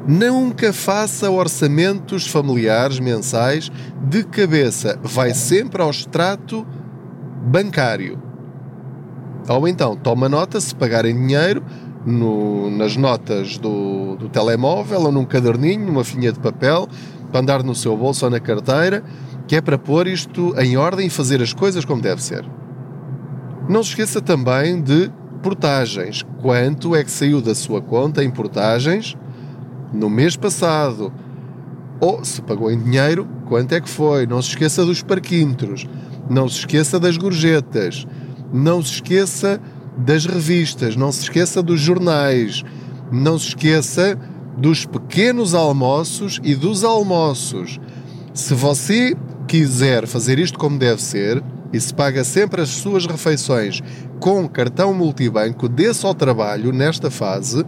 Nunca 0.08 0.74
faça 0.74 1.32
orçamentos 1.32 2.28
familiares 2.28 3.00
mensais 3.00 3.72
de 4.02 4.24
cabeça. 4.24 5.00
Vai 5.02 5.34
sempre 5.34 5.82
ao 5.82 5.89
extrato 5.89 6.68
bancário. 7.46 8.22
Ou 9.48 9.68
então, 9.68 9.96
toma 9.96 10.28
nota 10.28 10.60
se 10.60 10.76
pagarem 10.76 11.16
dinheiro 11.16 11.63
no, 12.06 12.70
nas 12.70 12.98
notas 12.98 13.58
do, 13.58 14.18
do 14.18 14.28
telemóvel 14.28 15.04
ou 15.04 15.12
num 15.12 15.26
caderninho, 15.26 15.86
numa 15.86 16.04
finha 16.04 16.34
de 16.34 16.39
papel, 16.39 16.88
para 17.32 17.39
andar 17.39 17.63
no 17.63 17.74
seu 17.74 17.96
bolso 17.96 18.26
ou 18.26 18.32
na 18.32 18.42
carteira, 18.42 19.04
que 19.48 19.56
é 19.56 19.62
para 19.62 19.78
pôr 19.78 20.08
isto 20.08 20.54
em 20.60 20.76
ordem 20.76 21.08
e 21.08 21.10
fazer 21.10 21.42
as 21.42 21.54
coisas 21.54 21.86
como 21.86 22.02
deve 22.02 22.22
ser. 22.22 22.46
Não 23.70 23.82
se 23.82 23.92
esqueça 23.92 24.22
também 24.22 24.82
de 24.82 25.10
portagens. 25.42 26.24
Quanto 26.42 26.94
é 26.94 27.04
que 27.04 27.12
saiu 27.12 27.42
da 27.42 27.56
sua 27.56 27.82
conta 27.82 28.22
em 28.22 28.30
portagens 28.30 29.18
no 29.94 30.10
mês 30.10 30.36
passado, 30.36 31.14
ou 32.00 32.26
se 32.26 32.42
pagou 32.42 32.72
em 32.72 32.82
dinheiro, 32.82 33.28
quanto 33.46 33.74
é 33.74 33.80
que 33.80 33.90
foi? 33.90 34.26
Não 34.26 34.42
se 34.42 34.50
esqueça 34.50 34.84
dos 34.84 35.02
parquímetros, 35.02 35.88
não 36.30 36.50
se 36.50 36.60
esqueça 36.60 37.00
das 37.00 37.16
gorjetas, 37.16 38.06
não 38.52 38.82
se 38.82 38.94
esqueça 38.94 39.62
das 39.98 40.26
revistas, 40.26 40.96
não 40.96 41.12
se 41.12 41.24
esqueça 41.24 41.62
dos 41.62 41.80
jornais, 41.80 42.64
não 43.12 43.38
se 43.38 43.50
esqueça 43.50 44.18
dos 44.58 44.86
pequenos 44.86 45.54
almoços 45.54 46.40
e 46.44 46.56
dos 46.56 46.84
almoços. 46.84 47.80
Se 48.34 48.54
você 48.54 49.16
quiser 49.48 50.08
fazer 50.08 50.40
isto 50.40 50.58
como 50.58 50.78
deve 50.78 51.02
ser 51.02 51.44
e 51.72 51.80
se 51.80 51.94
paga 51.94 52.24
sempre 52.24 52.62
as 52.62 52.70
suas 52.70 53.06
refeições 53.06 53.82
com 54.20 54.48
cartão 54.48 54.94
multibanco, 54.94 55.68
dê-se 55.68 56.06
ao 56.06 56.14
trabalho 56.14 56.72
nesta 56.72 57.12
fase 57.12 57.66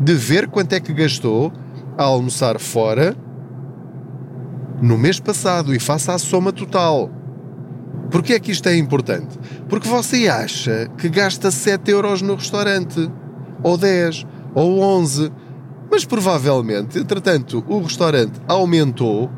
de 0.00 0.14
ver 0.14 0.48
quanto 0.48 0.72
é 0.72 0.80
que 0.80 0.92
gastou 0.92 1.52
a 1.96 2.04
almoçar 2.04 2.58
fora 2.58 3.16
no 4.80 4.96
mês 4.96 5.18
passado 5.18 5.74
e 5.74 5.80
faça 5.80 6.14
a 6.14 6.18
soma 6.18 6.52
total. 6.52 7.10
Porquê 8.10 8.34
é 8.34 8.40
que 8.40 8.52
isto 8.52 8.68
é 8.68 8.76
importante? 8.76 9.38
Porque 9.68 9.88
você 9.88 10.28
acha 10.28 10.88
que 10.96 11.08
gasta 11.08 11.50
7 11.50 11.90
euros 11.90 12.22
no 12.22 12.36
restaurante, 12.36 13.10
ou 13.62 13.76
10, 13.76 14.26
ou 14.54 14.80
11, 14.80 15.30
mas 15.90 16.04
provavelmente, 16.04 16.98
entretanto, 16.98 17.62
o 17.66 17.82
restaurante 17.82 18.40
aumentou, 18.46 19.30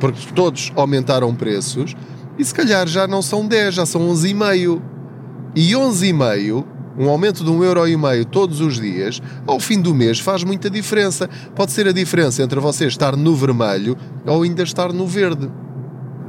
porque 0.00 0.32
todos 0.34 0.72
aumentaram 0.74 1.34
preços, 1.34 1.94
e 2.38 2.44
se 2.44 2.54
calhar 2.54 2.86
já 2.86 3.06
não 3.06 3.20
são 3.20 3.46
10, 3.46 3.74
já 3.74 3.86
são 3.86 4.08
11,5. 4.08 4.80
E 5.54 5.72
11,5 5.72 6.64
um 6.98 7.08
aumento 7.08 7.44
de 7.44 7.50
um 7.50 7.62
euro 7.62 7.86
e 7.86 7.96
meio 7.96 8.24
todos 8.24 8.60
os 8.60 8.80
dias, 8.80 9.22
ao 9.46 9.60
fim 9.60 9.80
do 9.80 9.94
mês 9.94 10.18
faz 10.18 10.42
muita 10.42 10.68
diferença. 10.68 11.30
Pode 11.54 11.72
ser 11.72 11.86
a 11.86 11.92
diferença 11.92 12.42
entre 12.42 12.58
você 12.58 12.86
estar 12.86 13.16
no 13.16 13.36
vermelho 13.36 13.96
ou 14.26 14.42
ainda 14.42 14.62
estar 14.62 14.92
no 14.92 15.06
verde. 15.06 15.48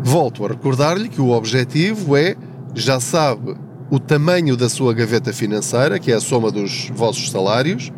Volto 0.01 0.45
a 0.45 0.49
recordar-lhe 0.49 1.10
que 1.10 1.19
o 1.19 1.32
objetivo 1.32 2.15
é, 2.15 2.36
já 2.75 2.99
sabe, 2.99 3.55
o 3.89 3.99
tamanho 3.99 4.55
da 4.55 4.69
sua 4.69 4.93
gaveta 4.93 5.34
financeira, 5.34 5.97
que 5.97 6.12
é 6.12 6.15
a 6.15 6.21
soma 6.21 6.51
dos 6.51 6.89
vossos 6.93 7.32
salários, 7.32 7.91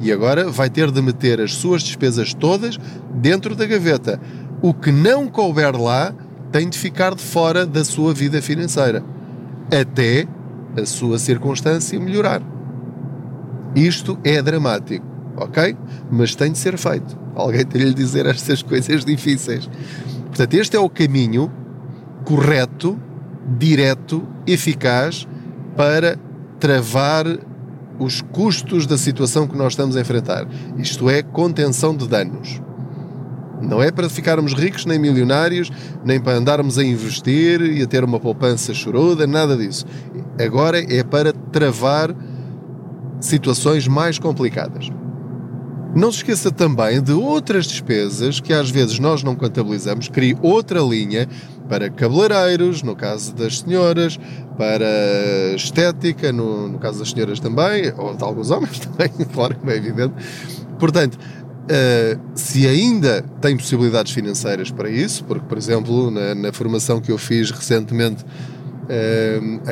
e 0.00 0.12
agora 0.12 0.50
vai 0.50 0.68
ter 0.68 0.90
de 0.90 1.00
meter 1.00 1.40
as 1.40 1.54
suas 1.54 1.82
despesas 1.82 2.34
todas 2.34 2.76
dentro 3.14 3.54
da 3.54 3.64
gaveta. 3.64 4.20
O 4.60 4.74
que 4.74 4.90
não 4.90 5.28
couber 5.28 5.80
lá 5.80 6.12
tem 6.50 6.68
de 6.68 6.76
ficar 6.76 7.14
de 7.14 7.22
fora 7.22 7.64
da 7.64 7.84
sua 7.84 8.12
vida 8.12 8.42
financeira. 8.42 9.02
Até 9.70 10.26
a 10.76 10.84
sua 10.86 11.18
circunstância 11.18 11.98
melhorar. 11.98 12.42
Isto 13.74 14.18
é 14.24 14.40
dramático, 14.40 15.06
ok? 15.36 15.76
Mas 16.10 16.34
tem 16.34 16.52
de 16.52 16.58
ser 16.58 16.78
feito. 16.78 17.18
Alguém 17.34 17.64
tem 17.64 17.80
de 17.80 17.88
lhe 17.88 17.94
dizer 17.94 18.26
estas 18.26 18.62
coisas 18.62 19.04
difíceis. 19.04 19.68
Portanto, 20.26 20.54
este 20.54 20.76
é 20.76 20.80
o 20.80 20.88
caminho 20.88 21.50
correto, 22.24 22.98
direto, 23.58 24.26
eficaz 24.46 25.26
para 25.76 26.18
travar 26.58 27.26
os 27.98 28.20
custos 28.20 28.86
da 28.86 28.98
situação 28.98 29.46
que 29.46 29.56
nós 29.56 29.72
estamos 29.72 29.96
a 29.96 30.00
enfrentar. 30.00 30.46
Isto 30.78 31.08
é 31.08 31.22
contenção 31.22 31.96
de 31.96 32.08
danos. 32.08 32.60
Não 33.60 33.82
é 33.82 33.90
para 33.90 34.08
ficarmos 34.08 34.52
ricos 34.52 34.84
nem 34.84 34.98
milionários, 34.98 35.70
nem 36.04 36.20
para 36.20 36.36
andarmos 36.36 36.78
a 36.78 36.84
investir 36.84 37.60
e 37.62 37.82
a 37.82 37.86
ter 37.86 38.04
uma 38.04 38.20
poupança 38.20 38.74
choruda, 38.74 39.26
nada 39.26 39.56
disso. 39.56 39.86
Agora 40.38 40.78
é 40.80 41.02
para 41.02 41.32
travar 41.32 42.14
situações 43.20 43.88
mais 43.88 44.18
complicadas. 44.18 44.90
Não 45.94 46.12
se 46.12 46.18
esqueça 46.18 46.50
também 46.50 47.00
de 47.02 47.12
outras 47.12 47.66
despesas 47.66 48.38
que 48.38 48.52
às 48.52 48.68
vezes 48.68 48.98
nós 48.98 49.22
não 49.22 49.34
contabilizamos. 49.34 50.08
Crie 50.08 50.36
outra 50.42 50.80
linha 50.80 51.26
para 51.70 51.88
cabeleireiros, 51.88 52.82
no 52.82 52.94
caso 52.94 53.34
das 53.34 53.60
senhoras, 53.60 54.18
para 54.58 54.86
estética, 55.54 56.30
no, 56.32 56.68
no 56.68 56.78
caso 56.78 56.98
das 56.98 57.10
senhoras 57.10 57.40
também, 57.40 57.92
ou 57.96 58.14
de 58.14 58.22
alguns 58.22 58.50
homens 58.50 58.78
também, 58.86 59.08
claro 59.32 59.56
que 59.56 59.70
é 59.70 59.76
evidente. 59.76 60.12
Portanto, 60.78 61.14
uh, 61.14 62.20
se 62.34 62.68
ainda 62.68 63.22
tem 63.40 63.56
possibilidades 63.56 64.12
financeiras 64.12 64.70
para 64.70 64.90
isso, 64.90 65.24
porque, 65.24 65.46
por 65.46 65.56
exemplo, 65.56 66.10
na, 66.10 66.34
na 66.34 66.52
formação 66.52 67.00
que 67.00 67.10
eu 67.10 67.16
fiz 67.16 67.50
recentemente 67.50 68.22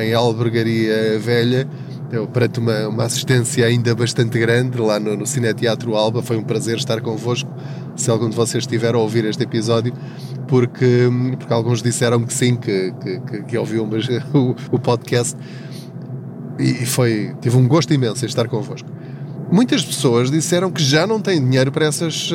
em 0.00 0.14
albergaria 0.14 1.18
velha, 1.18 1.68
eu, 2.10 2.26
perante 2.26 2.60
uma, 2.60 2.88
uma 2.88 3.04
assistência 3.04 3.66
ainda 3.66 3.94
bastante 3.94 4.38
grande 4.38 4.78
lá 4.78 5.00
no, 5.00 5.16
no 5.16 5.26
Cine 5.26 5.52
Teatro 5.54 5.94
Alba, 5.96 6.22
foi 6.22 6.36
um 6.36 6.42
prazer 6.42 6.76
estar 6.76 7.00
convosco. 7.00 7.50
Se 7.96 8.10
algum 8.10 8.28
de 8.28 8.36
vocês 8.36 8.64
estiver 8.64 8.94
a 8.94 8.98
ouvir 8.98 9.24
este 9.24 9.42
episódio, 9.42 9.92
porque, 10.48 11.08
porque 11.38 11.52
alguns 11.52 11.82
disseram 11.82 12.24
que 12.24 12.34
sim, 12.34 12.56
que, 12.56 12.92
que, 13.00 13.20
que, 13.20 13.42
que 13.42 13.58
ouviam 13.58 13.88
o, 14.34 14.54
o 14.72 14.78
podcast 14.78 15.36
e 16.58 16.86
foi, 16.86 17.34
tive 17.40 17.56
um 17.56 17.66
gosto 17.66 17.92
imenso 17.92 18.24
em 18.24 18.28
estar 18.28 18.48
convosco. 18.48 18.88
Muitas 19.50 19.84
pessoas 19.84 20.30
disseram 20.30 20.70
que 20.70 20.82
já 20.82 21.06
não 21.06 21.20
têm 21.20 21.42
dinheiro 21.42 21.70
para 21.70 21.86
essas. 21.86 22.30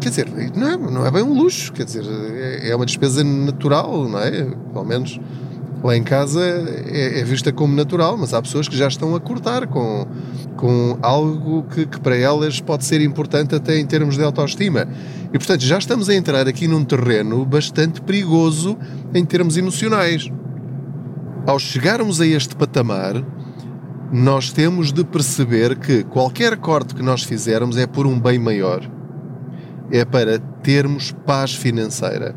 Quer 0.00 0.08
dizer, 0.08 0.28
não 0.56 0.68
é, 0.68 0.76
não 0.76 1.06
é 1.06 1.10
bem 1.10 1.22
um 1.22 1.34
luxo, 1.34 1.72
quer 1.72 1.84
dizer, 1.84 2.04
é, 2.04 2.70
é 2.70 2.76
uma 2.76 2.86
despesa 2.86 3.22
natural, 3.22 4.08
não 4.08 4.18
é? 4.18 4.44
Pelo 4.72 4.84
menos 4.84 5.20
lá 5.82 5.96
em 5.96 6.02
casa 6.02 6.40
é, 6.42 7.20
é, 7.20 7.24
vista 7.24 7.52
como 7.52 7.74
natural, 7.74 8.16
mas 8.16 8.34
há 8.34 8.40
pessoas 8.40 8.68
que 8.68 8.76
já 8.76 8.88
estão 8.88 9.14
a 9.14 9.20
cortar 9.20 9.66
com, 9.66 10.06
com 10.56 10.98
algo 11.02 11.64
que, 11.64 11.86
que, 11.86 12.00
para 12.00 12.16
elas 12.16 12.60
pode 12.60 12.84
ser 12.84 13.00
importante 13.00 13.54
até 13.54 13.78
em 13.78 13.86
termos 13.86 14.16
de 14.16 14.22
autoestima. 14.22 14.86
E 15.32 15.38
portanto 15.38 15.62
já 15.62 15.78
estamos 15.78 16.08
a 16.08 16.14
entrar 16.14 16.46
aqui 16.46 16.66
num 16.66 16.84
terreno 16.84 17.44
bastante 17.44 18.00
perigoso 18.00 18.76
em 19.14 19.24
termos 19.24 19.56
emocionais. 19.56 20.30
Ao 21.46 21.58
chegarmos 21.58 22.20
a 22.20 22.26
este 22.26 22.54
patamar, 22.54 23.24
nós 24.12 24.52
temos 24.52 24.92
de 24.92 25.04
perceber 25.04 25.78
que 25.78 26.04
qualquer 26.04 26.56
corte 26.56 26.94
que 26.94 27.02
nós 27.02 27.22
fizermos 27.22 27.76
é 27.76 27.86
por 27.86 28.06
um 28.06 28.18
bem 28.18 28.38
maior. 28.38 28.99
É 29.90 30.04
para 30.04 30.38
termos 30.62 31.12
paz 31.12 31.54
financeira 31.54 32.34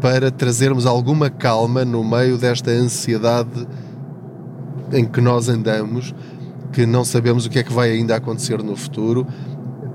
para 0.00 0.30
trazermos 0.30 0.86
alguma 0.86 1.28
calma 1.28 1.84
no 1.84 2.04
meio 2.04 2.38
desta 2.38 2.70
ansiedade 2.70 3.66
em 4.92 5.04
que 5.04 5.20
nós 5.20 5.48
andamos, 5.48 6.14
que 6.72 6.86
não 6.86 7.04
sabemos 7.04 7.46
o 7.46 7.50
que 7.50 7.58
é 7.58 7.62
que 7.62 7.72
vai 7.72 7.90
ainda 7.90 8.16
acontecer 8.16 8.62
no 8.62 8.76
futuro. 8.76 9.26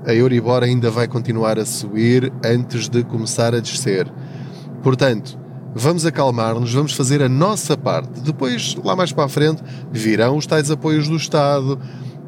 A 0.06 0.12
Euribor 0.12 0.62
ainda 0.62 0.90
vai 0.90 1.08
continuar 1.08 1.58
a 1.58 1.64
subir 1.64 2.32
antes 2.44 2.88
de 2.88 3.02
começar 3.02 3.54
a 3.54 3.60
descer. 3.60 4.10
Portanto, 4.82 5.38
vamos 5.74 6.04
acalmar-nos, 6.04 6.72
vamos 6.74 6.92
fazer 6.92 7.22
a 7.22 7.28
nossa 7.28 7.76
parte. 7.76 8.20
Depois, 8.20 8.76
lá 8.84 8.94
mais 8.94 9.12
para 9.12 9.24
a 9.24 9.28
frente, 9.28 9.62
virão 9.90 10.36
os 10.36 10.46
tais 10.46 10.70
apoios 10.70 11.08
do 11.08 11.16
Estado, 11.16 11.78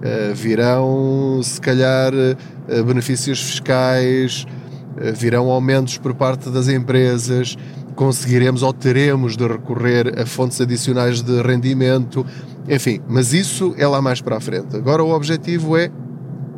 eh, 0.02 0.32
virão, 0.34 1.40
se 1.42 1.60
calhar, 1.60 2.12
eh, 2.14 2.82
benefícios 2.82 3.40
fiscais, 3.40 4.46
virão 5.14 5.50
aumentos 5.50 5.98
por 5.98 6.14
parte 6.14 6.50
das 6.50 6.68
empresas, 6.68 7.56
conseguiremos 7.94 8.62
ou 8.62 8.72
teremos 8.72 9.37
de 9.37 9.46
recorrer 9.46 10.20
a 10.20 10.26
fontes 10.26 10.61
adicionais 10.61 11.22
de 11.22 11.42
rendimento, 11.42 12.24
enfim, 12.68 13.00
mas 13.09 13.32
isso 13.32 13.74
é 13.78 13.87
lá 13.87 14.02
mais 14.02 14.20
para 14.20 14.37
a 14.37 14.40
frente. 14.40 14.76
Agora 14.76 15.02
o 15.02 15.14
objetivo 15.14 15.76
é 15.76 15.90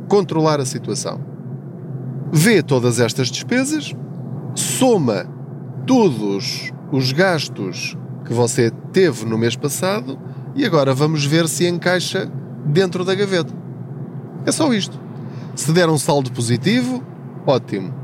controlar 0.09 0.61
a 0.61 0.66
situação. 0.66 1.20
Vê 2.33 2.62
todas 2.62 3.01
estas 3.01 3.29
despesas, 3.29 3.94
soma 4.55 5.27
todos 5.87 6.72
os 6.92 7.12
gastos 7.12 7.96
que 8.24 8.33
você 8.33 8.70
teve 8.92 9.24
no 9.24 9.38
mês 9.38 9.57
passado 9.57 10.18
e 10.55 10.64
agora 10.64 10.92
vamos 10.92 11.24
ver 11.24 11.48
se 11.48 11.66
encaixa 11.66 12.31
dentro 12.66 13.05
da 13.05 13.14
gaveta. 13.14 13.53
É 14.44 14.53
só 14.53 14.72
isto. 14.72 14.98
Se 15.55 15.72
der 15.72 15.88
um 15.88 15.98
saldo 15.98 16.31
positivo, 16.33 17.03
ótimo. 17.46 17.97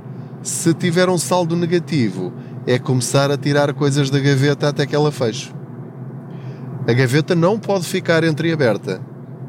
Se 0.45 0.75
tiver 0.75 1.09
um 1.09 1.17
saldo 1.17 1.57
negativo, 1.57 2.31
é 2.67 2.79
começar 2.79 3.31
a 3.31 3.37
tirar 3.39 3.73
coisas 3.73 4.11
da 4.11 4.21
gaveta 4.21 4.69
até 4.69 4.85
que 4.85 4.95
ela 4.95 5.11
feche. 5.11 5.51
A 6.87 6.93
gaveta 6.93 7.35
não 7.35 7.59
pode 7.59 7.87
ficar 7.87 8.23
entreaberta. 8.25 9.01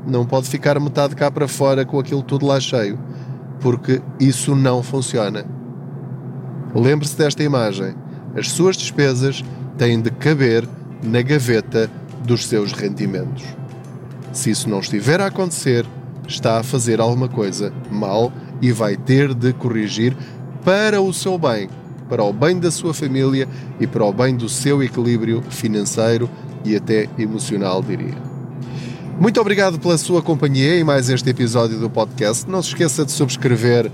Não 0.08 0.25
pode 0.25 0.47
ficar 0.47 0.79
metade 0.79 1.13
cá 1.13 1.29
para 1.29 1.49
fora 1.49 1.84
com 1.84 1.99
aquilo 1.99 2.23
tudo 2.23 2.45
lá 2.45 2.62
cheio, 2.62 2.97
porque 3.60 4.01
isso 4.21 4.55
não 4.55 4.81
funciona. 4.81 5.45
Lembre-se 6.73 7.17
desta 7.17 7.43
imagem. 7.43 7.93
As 8.34 8.49
suas 8.49 8.77
despesas 8.77 9.43
têm 9.77 9.99
de 9.99 10.10
caber 10.12 10.65
na 11.03 11.21
gaveta 11.21 11.91
dos 12.23 12.47
seus 12.47 12.71
rendimentos. 12.71 13.43
Se 14.31 14.49
isso 14.49 14.69
não 14.69 14.79
estiver 14.79 15.19
a 15.19 15.25
acontecer, 15.25 15.86
está 16.25 16.58
a 16.58 16.63
fazer 16.63 17.01
alguma 17.01 17.27
coisa 17.27 17.73
mal 17.91 18.31
e 18.62 18.71
vai 18.71 18.95
ter 18.95 19.34
de 19.34 19.51
corrigir 19.51 20.15
para 20.65 20.99
o 20.99 21.13
seu 21.13 21.38
bem, 21.38 21.69
para 22.10 22.23
o 22.23 22.34
bem 22.34 22.60
da 22.60 22.71
sua 22.71 22.91
família 22.91 23.47
e 23.80 23.86
para 23.86 24.04
o 24.04 24.12
bem 24.12 24.36
do 24.36 24.49
seu 24.49 24.82
equilíbrio 24.82 25.43
financeiro 25.47 26.28
e 26.65 26.75
até 26.75 27.08
emocional, 27.19 27.84
diria. 27.84 28.15
Muito 29.19 29.39
obrigado 29.39 29.80
pela 29.80 29.95
sua 29.95 30.23
companhia 30.23 30.80
em 30.80 30.84
mais 30.84 31.08
este 31.08 31.30
episódio 31.30 31.80
do 31.80 31.88
podcast. 31.88 32.49
Não 32.49 32.63
se 32.63 32.69
esqueça 32.69 33.06
de 33.06 33.12
subscrever 33.12 33.91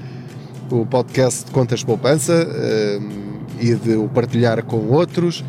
o 0.71 0.85
podcast 0.85 1.43
de 1.43 1.51
Contas 1.51 1.83
Poupança 1.83 2.47
uh, 2.47 3.59
e 3.59 3.75
de 3.75 3.95
o 3.95 4.07
partilhar 4.07 4.63
com 4.63 4.87
outros, 4.87 5.43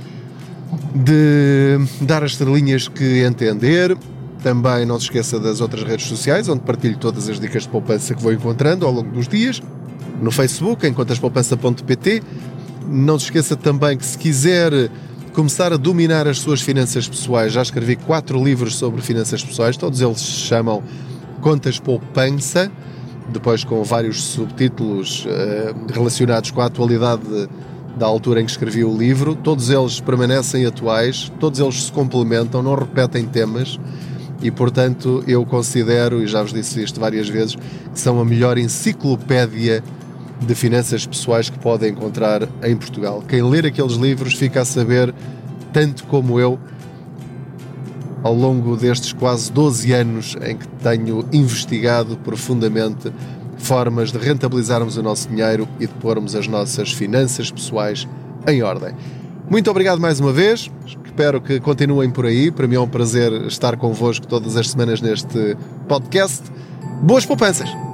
de 0.92 1.78
dar 2.00 2.24
as 2.24 2.32
estrelinhas 2.32 2.88
que 2.88 3.22
entender. 3.22 3.96
Também 4.42 4.85
não 4.85 4.98
se 4.98 5.04
esqueça 5.04 5.38
das 5.38 5.61
outras 5.61 5.85
redes 5.85 6.06
sociais, 6.06 6.48
onde 6.48 6.62
partilho 6.62 6.96
todas 6.98 7.28
as 7.28 7.38
dicas 7.38 7.62
de 7.62 7.68
poupança 7.68 8.12
que 8.12 8.20
vou 8.20 8.32
encontrando 8.32 8.85
ao 8.85 8.92
longo 8.92 9.12
dos 9.12 9.28
dias 9.28 9.62
no 10.22 10.30
Facebook, 10.30 10.87
em 10.87 10.94
contaspoupança.pt. 10.94 12.22
Não 12.88 13.18
se 13.18 13.26
esqueça 13.26 13.56
também 13.56 13.98
que 13.98 14.06
se 14.06 14.16
quiser 14.16 14.72
começar 15.32 15.72
a 15.72 15.76
dominar 15.76 16.28
as 16.28 16.38
suas 16.38 16.61
finanças 16.61 17.08
pessoais, 17.08 17.52
já 17.52 17.62
escrevi 17.62 17.96
quatro 17.96 18.42
livros 18.42 18.76
sobre 18.76 19.00
finanças 19.00 19.42
pessoais, 19.42 19.76
todos 19.76 20.00
eles 20.00 20.18
se 20.18 20.46
chamam 20.46 20.82
Contas 21.40 21.78
Poupança, 21.78 22.70
depois 23.32 23.64
com 23.64 23.82
vários 23.82 24.22
subtítulos 24.22 25.24
uh, 25.24 25.92
relacionados 25.92 26.50
com 26.50 26.61
a 26.61 26.66
atualidade 26.66 27.48
da 27.96 28.06
altura 28.06 28.42
em 28.42 28.44
que 28.44 28.50
escrevi 28.50 28.85
o 28.85 28.96
livro. 28.96 29.35
Todos 29.35 29.70
eles 29.70 30.00
permanecem 30.00 30.66
atuais, 30.66 31.32
todos 31.40 31.58
eles 31.61 31.85
se 31.85 31.92
complementam, 31.92 32.62
não 32.62 32.74
repetem 32.74 33.24
temas 33.24 33.78
e, 34.42 34.50
portanto, 34.50 35.22
eu 35.26 35.46
considero, 35.46 36.22
e 36.22 36.26
já 36.26 36.42
vos 36.42 36.52
disse 36.52 36.82
isto 36.82 37.00
várias 37.00 37.28
vezes, 37.28 37.54
que 37.54 37.98
são 37.98 38.20
a 38.20 38.24
melhor 38.24 38.58
enciclopédia 38.58 39.82
de 40.46 40.55
finanças 40.55 41.07
pessoais 41.07 41.48
que 41.48 41.59
podem 41.59 41.90
encontrar 41.90 42.48
em 42.62 42.76
Portugal. 42.76 43.22
Quem 43.26 43.42
ler 43.42 43.66
aqueles 43.66 43.94
livros 43.94 44.35
fica 44.35 44.62
a 44.62 44.64
saber, 44.64 45.14
tanto 45.72 46.05
como 46.05 46.38
eu, 46.38 46.59
ao 48.22 48.35
longo 48.35 48.76
destes 48.76 49.12
quase 49.12 49.50
12 49.52 49.92
anos 49.92 50.37
em 50.46 50.57
que 50.57 50.66
tenho 50.83 51.26
investigado 51.33 52.16
profundamente 52.18 53.12
formas 53.59 54.12
de 54.12 54.18
rentabilizarmos 54.18 54.96
o 54.96 55.02
nosso 55.02 55.28
dinheiro 55.28 55.68
e 55.78 55.87
de 55.87 55.94
pormos 55.94 56.35
as 56.35 56.46
nossas 56.46 56.92
finanças 56.92 57.50
pessoais 57.50 58.09
em 58.46 58.62
ordem. 58.62 58.94
Muito 59.48 59.70
obrigado 59.70 60.00
mais 60.00 60.18
uma 60.18 60.33
vez. 60.33 60.70
Espero 60.87 61.40
que 61.40 61.61
continuem 61.61 62.11
por 62.11 62.26
aí. 62.26 62.50
Para 62.50 62.66
mim 62.66 62.76
é 62.76 62.81
um 62.81 62.88
prazer 62.88 63.33
estar 63.46 63.76
convosco 63.76 64.26
todas 64.26 64.57
as 64.57 64.70
semanas 64.70 65.00
neste 65.00 65.57
podcast. 65.87 66.42
Boas 67.02 67.26
poupanças! 67.26 67.91